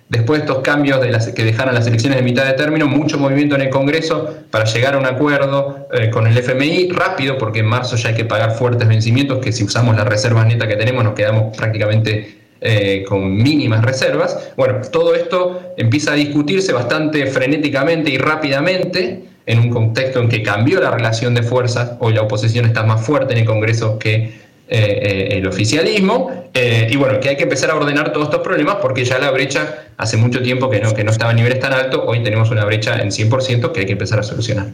después 0.09 0.39
de 0.39 0.47
estos 0.47 0.63
cambios 0.63 0.99
que 1.35 1.45
dejaron 1.45 1.75
las 1.75 1.87
elecciones 1.87 2.17
de 2.17 2.23
mitad 2.23 2.45
de 2.45 2.53
término, 2.53 2.87
mucho 2.87 3.17
movimiento 3.17 3.55
en 3.55 3.61
el 3.61 3.69
Congreso 3.69 4.35
para 4.49 4.65
llegar 4.65 4.95
a 4.95 4.97
un 4.97 5.05
acuerdo 5.05 5.87
eh, 5.93 6.09
con 6.09 6.27
el 6.27 6.37
FMI 6.37 6.89
rápido, 6.91 7.37
porque 7.37 7.59
en 7.59 7.67
marzo 7.67 7.95
ya 7.95 8.09
hay 8.09 8.15
que 8.15 8.25
pagar 8.25 8.51
fuertes 8.51 8.87
vencimientos, 8.87 9.37
que 9.39 9.51
si 9.51 9.63
usamos 9.63 9.95
las 9.95 10.07
reservas 10.07 10.47
netas 10.47 10.67
que 10.67 10.75
tenemos 10.75 11.03
nos 11.03 11.13
quedamos 11.13 11.55
prácticamente 11.55 12.39
eh, 12.59 13.05
con 13.07 13.35
mínimas 13.35 13.85
reservas. 13.85 14.51
Bueno, 14.57 14.81
todo 14.91 15.13
esto 15.13 15.73
empieza 15.77 16.11
a 16.11 16.15
discutirse 16.15 16.73
bastante 16.73 17.27
frenéticamente 17.27 18.09
y 18.09 18.17
rápidamente 18.17 19.23
en 19.45 19.59
un 19.59 19.69
contexto 19.69 20.19
en 20.19 20.27
que 20.27 20.43
cambió 20.43 20.81
la 20.81 20.91
relación 20.91 21.33
de 21.33 21.43
fuerzas, 21.43 21.93
hoy 21.99 22.13
la 22.13 22.23
oposición 22.23 22.65
está 22.65 22.83
más 22.83 23.01
fuerte 23.01 23.33
en 23.33 23.39
el 23.39 23.45
Congreso 23.45 23.97
que 23.97 24.48
eh, 24.69 25.29
el 25.31 25.47
oficialismo, 25.47 26.31
y 26.53 26.95
bueno, 26.97 27.19
que 27.19 27.29
hay 27.29 27.37
que 27.37 27.43
empezar 27.43 27.71
a 27.71 27.75
ordenar 27.75 28.11
todos 28.11 28.27
estos 28.27 28.41
problemas 28.41 28.75
porque 28.81 29.05
ya 29.05 29.17
la 29.17 29.31
brecha 29.31 29.85
hace 29.97 30.17
mucho 30.17 30.41
tiempo 30.41 30.69
que 30.69 30.79
no, 30.79 30.93
que 30.93 31.03
no 31.03 31.11
estaba 31.11 31.31
a 31.31 31.33
niveles 31.33 31.59
tan 31.59 31.73
altos, 31.73 32.01
hoy 32.05 32.21
tenemos 32.23 32.51
una 32.51 32.65
brecha 32.65 33.01
en 33.01 33.09
100% 33.09 33.71
que 33.71 33.79
hay 33.81 33.85
que 33.85 33.93
empezar 33.93 34.19
a 34.19 34.23
solucionar. 34.23 34.67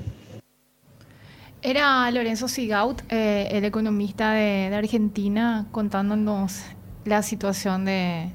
Era 1.66 2.12
Lorenzo 2.12 2.48
Sigaut, 2.48 3.02
eh, 3.10 3.48
el 3.52 3.66
economista 3.66 4.34
de, 4.34 4.68
Argentina, 4.76 5.66
contándonos 5.72 6.62
la 7.06 7.24
situación 7.24 7.86
de 7.86 8.30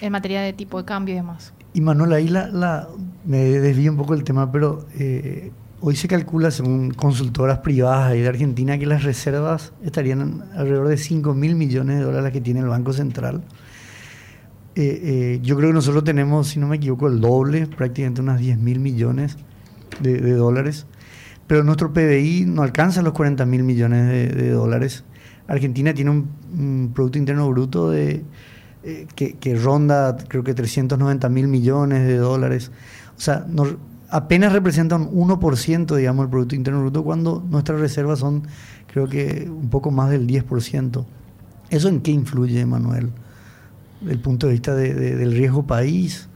en 0.00 0.12
materia 0.12 0.40
de 0.40 0.52
tipo 0.52 0.78
de 0.78 0.84
cambio 0.84 1.14
y 1.14 1.16
demás. 1.16 1.52
Y 1.74 1.80
Manuel, 1.80 2.12
ahí 2.12 2.28
la, 2.28 2.88
me 3.24 3.38
desvío 3.38 3.90
un 3.90 3.96
poco 3.96 4.14
el 4.14 4.22
tema, 4.22 4.52
pero 4.52 4.86
eh, 5.00 5.50
hoy 5.84 5.96
se 5.96 6.06
calcula, 6.06 6.50
según 6.52 6.92
consultoras 6.92 7.58
privadas 7.58 8.12
de 8.12 8.26
Argentina, 8.26 8.78
que 8.78 8.86
las 8.86 9.02
reservas 9.02 9.72
estarían 9.82 10.44
alrededor 10.54 10.86
de 10.86 10.96
5 10.96 11.34
mil 11.34 11.56
millones 11.56 11.98
de 11.98 12.04
dólares 12.04 12.32
que 12.32 12.40
tiene 12.40 12.60
el 12.60 12.68
Banco 12.68 12.92
Central. 12.92 13.42
Eh, 14.76 15.00
eh, 15.02 15.40
yo 15.42 15.56
creo 15.56 15.70
que 15.70 15.74
nosotros 15.74 16.04
tenemos, 16.04 16.48
si 16.48 16.60
no 16.60 16.68
me 16.68 16.76
equivoco, 16.76 17.08
el 17.08 17.20
doble, 17.20 17.66
prácticamente 17.66 18.20
unas 18.20 18.38
10 18.38 18.58
mil 18.58 18.78
millones 18.78 19.36
de, 20.00 20.32
dólares, 20.34 20.86
pero 21.48 21.64
nuestro 21.64 21.92
PBI 21.92 22.44
no 22.46 22.62
alcanza 22.62 23.02
los 23.02 23.12
40 23.12 23.44
mil 23.44 23.64
millones 23.64 24.34
de, 24.34 24.50
dólares. 24.50 25.04
Argentina 25.48 25.92
tiene 25.92 26.10
un, 26.12 26.92
Producto 26.94 27.18
Interno 27.18 27.50
Bruto 27.50 27.90
de, 27.90 28.22
eh, 28.84 29.06
que, 29.16 29.54
ronda, 29.56 30.16
creo 30.28 30.44
que 30.44 30.54
390 30.54 31.28
mil 31.28 31.48
millones 31.48 32.06
de 32.06 32.16
dólares. 32.18 32.70
O 33.16 33.20
sea, 33.20 33.44
apenas 34.12 34.52
representa 34.52 34.96
un 34.96 35.28
1%, 35.28 35.96
digamos, 35.96 36.24
del 36.24 36.30
Producto 36.30 36.54
Interno 36.54 36.80
Bruto, 36.82 37.02
cuando 37.02 37.42
nuestras 37.48 37.80
reservas 37.80 38.18
son, 38.18 38.46
creo 38.86 39.08
que, 39.08 39.48
un 39.50 39.70
poco 39.70 39.90
más 39.90 40.10
del 40.10 40.26
10%. 40.26 41.04
¿Eso 41.70 41.88
en 41.88 42.02
qué 42.02 42.12
influye, 42.12 42.64
Manuel? 42.66 43.10
el 44.08 44.18
punto 44.18 44.48
de 44.48 44.52
vista 44.52 44.74
del 44.74 45.32
riesgo 45.32 45.64
país? 45.64 46.28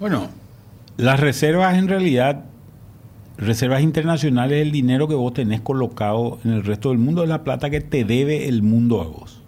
Bueno, 0.00 0.28
las 0.96 1.20
reservas 1.20 1.76
en 1.76 1.86
realidad, 1.86 2.44
reservas 3.36 3.82
internacionales, 3.82 4.62
el 4.62 4.72
dinero 4.72 5.06
que 5.06 5.14
vos 5.14 5.34
tenés 5.34 5.60
colocado 5.60 6.38
en 6.44 6.52
el 6.52 6.64
resto 6.64 6.88
del 6.88 6.98
mundo 6.98 7.22
es 7.22 7.28
la 7.28 7.44
plata 7.44 7.70
que 7.70 7.80
te 7.80 8.04
debe 8.04 8.48
el 8.48 8.62
mundo 8.62 9.02
a 9.02 9.04
vos. 9.04 9.42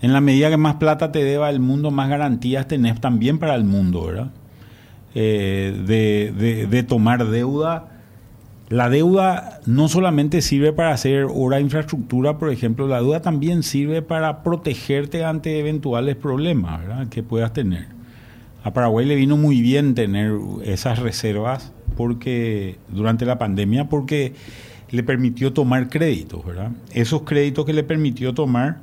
En 0.00 0.12
la 0.12 0.20
medida 0.20 0.48
que 0.48 0.56
más 0.56 0.76
plata 0.76 1.12
te 1.12 1.22
deba 1.22 1.50
el 1.50 1.60
mundo, 1.60 1.90
más 1.90 2.08
garantías 2.08 2.66
tenés 2.66 3.00
también 3.00 3.38
para 3.38 3.54
el 3.56 3.64
mundo, 3.64 4.06
¿verdad? 4.06 4.30
Eh, 5.14 5.82
de, 5.86 6.66
de 6.66 6.82
tomar 6.84 7.26
deuda 7.26 7.90
la 8.70 8.88
deuda 8.88 9.58
no 9.66 9.88
solamente 9.88 10.40
sirve 10.42 10.72
para 10.72 10.92
hacer 10.92 11.26
obra 11.28 11.56
de 11.56 11.64
infraestructura, 11.64 12.38
por 12.38 12.50
ejemplo, 12.50 12.86
la 12.86 13.00
deuda 13.00 13.20
también 13.20 13.64
sirve 13.64 14.00
para 14.00 14.44
protegerte 14.44 15.24
ante 15.24 15.58
eventuales 15.58 16.14
problemas 16.14 17.08
que 17.08 17.24
puedas 17.24 17.52
tener. 17.52 17.88
A 18.62 18.72
Paraguay 18.72 19.06
le 19.06 19.16
vino 19.16 19.36
muy 19.36 19.60
bien 19.60 19.96
tener 19.96 20.38
esas 20.62 21.00
reservas 21.00 21.72
porque 21.96 22.78
durante 22.88 23.26
la 23.26 23.38
pandemia 23.38 23.88
porque 23.88 24.34
le 24.90 25.02
permitió 25.02 25.52
tomar 25.52 25.88
créditos. 25.88 26.42
Esos 26.92 27.22
créditos 27.22 27.66
que 27.66 27.72
le 27.72 27.82
permitió 27.82 28.34
tomar 28.34 28.78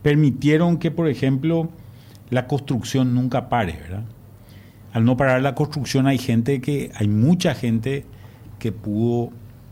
permitieron 0.00 0.78
que, 0.78 0.90
por 0.90 1.08
ejemplo, 1.08 1.68
la 2.30 2.46
construcción 2.46 3.14
nunca 3.14 3.50
pare. 3.50 3.78
Al 4.94 5.04
no 5.04 5.16
parar 5.16 5.42
la 5.42 5.56
construcción 5.56 6.06
hay 6.06 6.18
gente 6.18 6.60
que, 6.60 6.92
hay 6.94 7.08
mucha 7.08 7.54
gente 7.54 8.06
que 8.60 8.70
pudo 8.70 9.30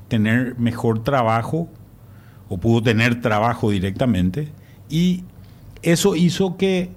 tener 0.09 0.59
mejor 0.59 1.05
trabajo 1.05 1.69
o 2.49 2.59
pudo 2.59 2.83
tener 2.83 3.21
trabajo 3.21 3.71
directamente 3.71 4.49
y 4.91 5.23
eso 5.83 6.17
hizo 6.17 6.57
que, 6.57 6.91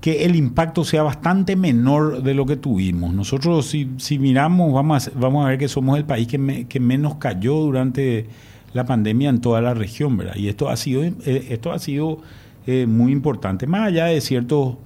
que 0.00 0.24
el 0.24 0.34
impacto 0.34 0.84
sea 0.84 1.04
bastante 1.04 1.54
menor 1.54 2.24
de 2.24 2.34
lo 2.34 2.46
que 2.46 2.56
tuvimos. 2.56 3.14
Nosotros 3.14 3.66
si, 3.66 3.92
si 3.98 4.18
miramos 4.18 4.74
vamos 4.74 5.06
a, 5.06 5.10
vamos 5.14 5.46
a 5.46 5.50
ver 5.50 5.58
que 5.58 5.68
somos 5.68 5.96
el 5.96 6.04
país 6.04 6.26
que, 6.26 6.80
menos 6.80 7.14
cayó 7.14 7.54
durante 7.60 8.26
la 8.74 8.84
pandemia 8.84 9.30
en 9.30 9.40
toda 9.40 9.60
la 9.60 9.72
región, 9.72 10.16
¿verdad? 10.16 10.34
Y 10.34 10.48
esto 10.48 10.68
ha 10.68 10.76
sido, 10.76 11.04
eh, 11.04 11.46
esto 11.48 11.70
ha 11.70 11.78
sido 11.78 12.18
eh, 12.66 12.86
muy 12.88 13.12
importante, 13.12 13.68
más 13.68 13.86
allá 13.86 14.06
de 14.06 14.20
ciertos 14.20 14.78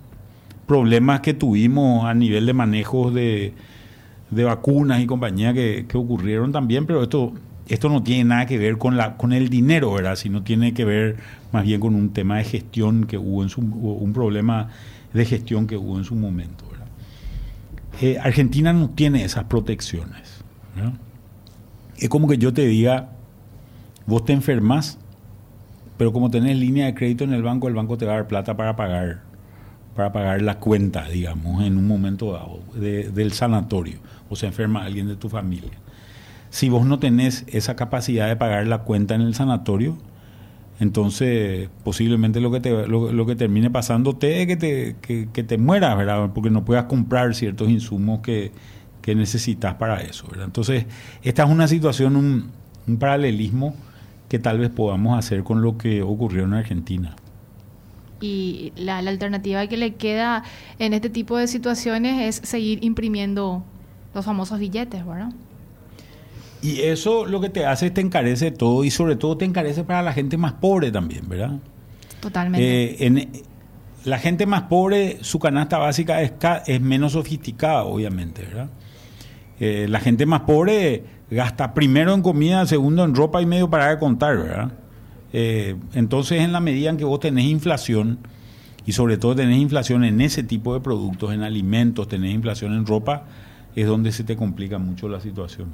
problemas 0.70 1.18
que 1.18 1.34
tuvimos 1.34 2.04
a 2.04 2.14
nivel 2.14 2.46
de 2.46 2.52
manejos 2.52 3.12
de, 3.12 3.54
de 4.30 4.44
vacunas 4.44 5.00
y 5.00 5.06
compañía 5.06 5.52
que, 5.52 5.84
ocurrieron 5.94 6.52
también, 6.52 6.86
pero 6.86 7.02
esto, 7.02 7.32
esto 7.66 7.88
no 7.88 8.04
tiene 8.04 8.22
nada 8.22 8.46
que 8.46 8.56
ver 8.56 8.78
con, 8.78 8.96
la, 8.96 9.16
con 9.16 9.32
el 9.32 9.48
dinero, 9.48 9.92
¿verdad? 9.92 10.14
Sino 10.14 10.44
tiene 10.44 10.72
que 10.72 10.84
ver 10.84 11.16
más 11.50 11.64
bien 11.64 11.80
con 11.80 11.96
un 11.96 12.10
tema 12.10 12.36
de 12.36 12.44
gestión 12.44 13.08
que 13.08 13.18
hubo 13.18 13.42
en 13.42 13.48
su, 13.48 13.62
un 13.62 14.12
problema 14.12 14.68
de 15.12 15.24
gestión 15.24 15.66
que 15.66 15.76
hubo 15.76 15.98
en 15.98 16.04
su 16.04 16.14
momento. 16.14 16.64
Eh, 18.00 18.18
Argentina 18.22 18.72
no 18.72 18.90
tiene 18.90 19.24
esas 19.24 19.46
protecciones, 19.46 20.44
Es 21.98 22.08
como 22.08 22.28
que 22.28 22.38
yo 22.38 22.52
te 22.52 22.64
diga, 22.64 23.10
vos 24.06 24.24
te 24.24 24.32
enfermas, 24.32 25.00
pero 25.96 26.12
como 26.12 26.30
tenés 26.30 26.56
línea 26.56 26.86
de 26.86 26.94
crédito 26.94 27.24
en 27.24 27.32
el 27.32 27.42
banco, 27.42 27.66
el 27.66 27.74
banco 27.74 27.98
te 27.98 28.06
va 28.06 28.12
a 28.12 28.14
dar 28.18 28.28
plata 28.28 28.56
para 28.56 28.76
pagar 28.76 29.29
para 30.00 30.12
pagar 30.12 30.42
la 30.42 30.58
cuenta, 30.58 31.06
digamos, 31.08 31.62
en 31.62 31.76
un 31.76 31.86
momento 31.86 32.32
dado 32.32 32.60
del 32.74 33.32
sanatorio 33.32 33.98
o 34.30 34.36
se 34.36 34.46
enferma 34.46 34.82
alguien 34.82 35.08
de 35.08 35.16
tu 35.16 35.28
familia. 35.28 35.72
Si 36.48 36.70
vos 36.70 36.86
no 36.86 36.98
tenés 36.98 37.44
esa 37.48 37.76
capacidad 37.76 38.26
de 38.26 38.36
pagar 38.36 38.66
la 38.66 38.78
cuenta 38.78 39.14
en 39.14 39.20
el 39.20 39.34
sanatorio, 39.34 39.98
entonces 40.80 41.68
posiblemente 41.84 42.40
lo 42.40 42.50
que 42.50 42.60
te, 42.60 42.86
lo, 42.88 43.26
que 43.26 43.36
termine 43.36 43.68
pasándote 43.68 44.40
es 44.40 44.46
que 44.46 44.56
te, 44.56 44.96
que, 45.02 45.44
te 45.44 45.58
mueras, 45.58 45.98
¿verdad? 45.98 46.30
Porque 46.34 46.48
no 46.48 46.64
puedas 46.64 46.84
comprar 46.84 47.34
ciertos 47.34 47.68
insumos 47.68 48.20
que, 48.20 48.52
necesitas 49.06 49.74
para 49.74 50.00
eso, 50.02 50.28
¿verdad? 50.28 50.46
Entonces, 50.46 50.86
esta 51.24 51.42
es 51.42 51.50
una 51.50 51.66
situación, 51.66 52.14
un, 52.14 52.50
un 52.86 52.96
paralelismo 52.96 53.74
que 54.28 54.38
tal 54.38 54.60
vez 54.60 54.70
podamos 54.70 55.18
hacer 55.18 55.42
con 55.42 55.62
lo 55.62 55.76
que 55.76 56.00
ocurrió 56.02 56.44
en 56.44 56.54
Argentina 56.54 57.16
y 58.20 58.72
la, 58.76 58.98
alternativa 58.98 59.66
que 59.66 59.76
le 59.76 59.94
queda 59.94 60.44
en 60.78 60.92
este 60.94 61.10
tipo 61.10 61.36
de 61.36 61.46
situaciones 61.46 62.40
es 62.42 62.48
seguir 62.48 62.84
imprimiendo 62.84 63.64
los 64.14 64.24
famosos 64.24 64.58
billetes, 64.58 65.06
¿verdad? 65.06 65.32
Y 66.62 66.80
eso 66.82 67.24
lo 67.24 67.40
que 67.40 67.48
te 67.48 67.64
hace 67.64 67.86
es 67.86 67.94
te 67.94 68.02
encarece 68.02 68.50
todo 68.50 68.84
y 68.84 68.90
sobre 68.90 69.16
todo 69.16 69.36
te 69.36 69.44
encarece 69.44 69.82
para 69.84 70.02
la 70.02 70.12
gente 70.12 70.36
más 70.36 70.52
pobre 70.52 70.90
también, 70.90 71.28
¿verdad? 71.28 71.58
Totalmente. 72.20 73.06
Eh, 73.06 73.28
la 74.04 74.18
gente 74.18 74.46
más 74.46 74.62
pobre, 74.62 75.18
su 75.22 75.38
canasta 75.38 75.78
básica 75.78 76.22
es, 76.22 76.32
es 76.66 76.80
menos 76.80 77.12
sofisticada, 77.12 77.84
obviamente, 77.84 78.42
¿verdad? 78.42 78.70
Eh, 79.58 79.86
la 79.88 80.00
gente 80.00 80.24
más 80.24 80.42
pobre 80.42 81.04
gasta 81.30 81.74
primero 81.74 82.14
en 82.14 82.22
comida, 82.22 82.64
segundo 82.66 83.04
en 83.04 83.14
ropa 83.14 83.40
y 83.42 83.46
medio 83.46 83.68
para 83.68 83.98
contar, 83.98 84.36
¿verdad? 84.38 84.72
Eh, 85.32 85.76
entonces, 85.94 86.40
en 86.40 86.52
la 86.52 86.60
medida 86.60 86.90
en 86.90 86.96
que 86.96 87.04
vos 87.04 87.20
tenés 87.20 87.46
inflación, 87.46 88.18
y 88.86 88.92
sobre 88.92 89.18
todo 89.18 89.34
tenés 89.34 89.58
inflación 89.58 90.04
en 90.04 90.20
ese 90.20 90.42
tipo 90.42 90.74
de 90.74 90.80
productos, 90.80 91.32
en 91.32 91.42
alimentos, 91.42 92.08
tenés 92.08 92.34
inflación 92.34 92.72
en 92.72 92.86
ropa, 92.86 93.24
es 93.76 93.86
donde 93.86 94.12
se 94.12 94.24
te 94.24 94.36
complica 94.36 94.78
mucho 94.78 95.08
la 95.08 95.20
situación. 95.20 95.68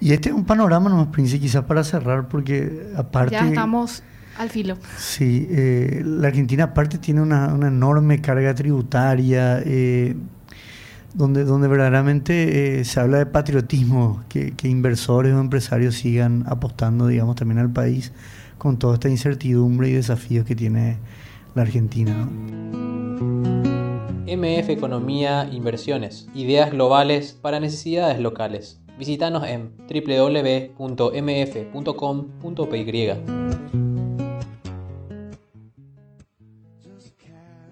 Y 0.00 0.12
este 0.12 0.28
es 0.28 0.34
un 0.34 0.44
panorama, 0.44 0.90
nomás, 0.90 1.08
Prince, 1.08 1.40
quizás 1.40 1.64
para 1.64 1.82
cerrar, 1.82 2.28
porque 2.28 2.92
aparte... 2.96 3.32
Ya 3.32 3.48
estamos 3.48 4.02
al 4.38 4.50
filo. 4.50 4.76
Sí, 4.98 5.46
eh, 5.50 6.02
la 6.04 6.28
Argentina 6.28 6.64
aparte 6.64 6.98
tiene 6.98 7.22
una, 7.22 7.54
una 7.54 7.68
enorme 7.68 8.20
carga 8.20 8.54
tributaria, 8.54 9.62
eh, 9.64 10.14
donde, 11.14 11.44
donde 11.44 11.68
verdaderamente 11.68 12.80
eh, 12.80 12.84
se 12.84 13.00
habla 13.00 13.18
de 13.18 13.26
patriotismo, 13.26 14.22
que, 14.28 14.54
que, 14.54 14.68
inversores 14.68 15.32
o 15.34 15.40
empresarios 15.40 15.96
sigan 15.96 16.44
apostando, 16.46 17.06
digamos, 17.06 17.36
también 17.36 17.58
al 17.58 17.70
país 17.70 18.12
con 18.58 18.78
toda 18.78 18.94
esta 18.94 19.08
incertidumbre 19.08 19.88
y 19.88 19.92
desafíos 19.92 20.44
que 20.44 20.56
tiene 20.56 20.98
la 21.54 21.62
Argentina. 21.62 22.28
MF 24.26 24.70
Economía 24.70 25.48
Inversiones, 25.52 26.28
ideas 26.34 26.70
globales 26.72 27.32
para 27.40 27.60
necesidades 27.60 28.18
locales. 28.18 28.80
Visítanos 28.98 29.44
en 29.46 29.70
www.mf.com.py. 29.88 30.76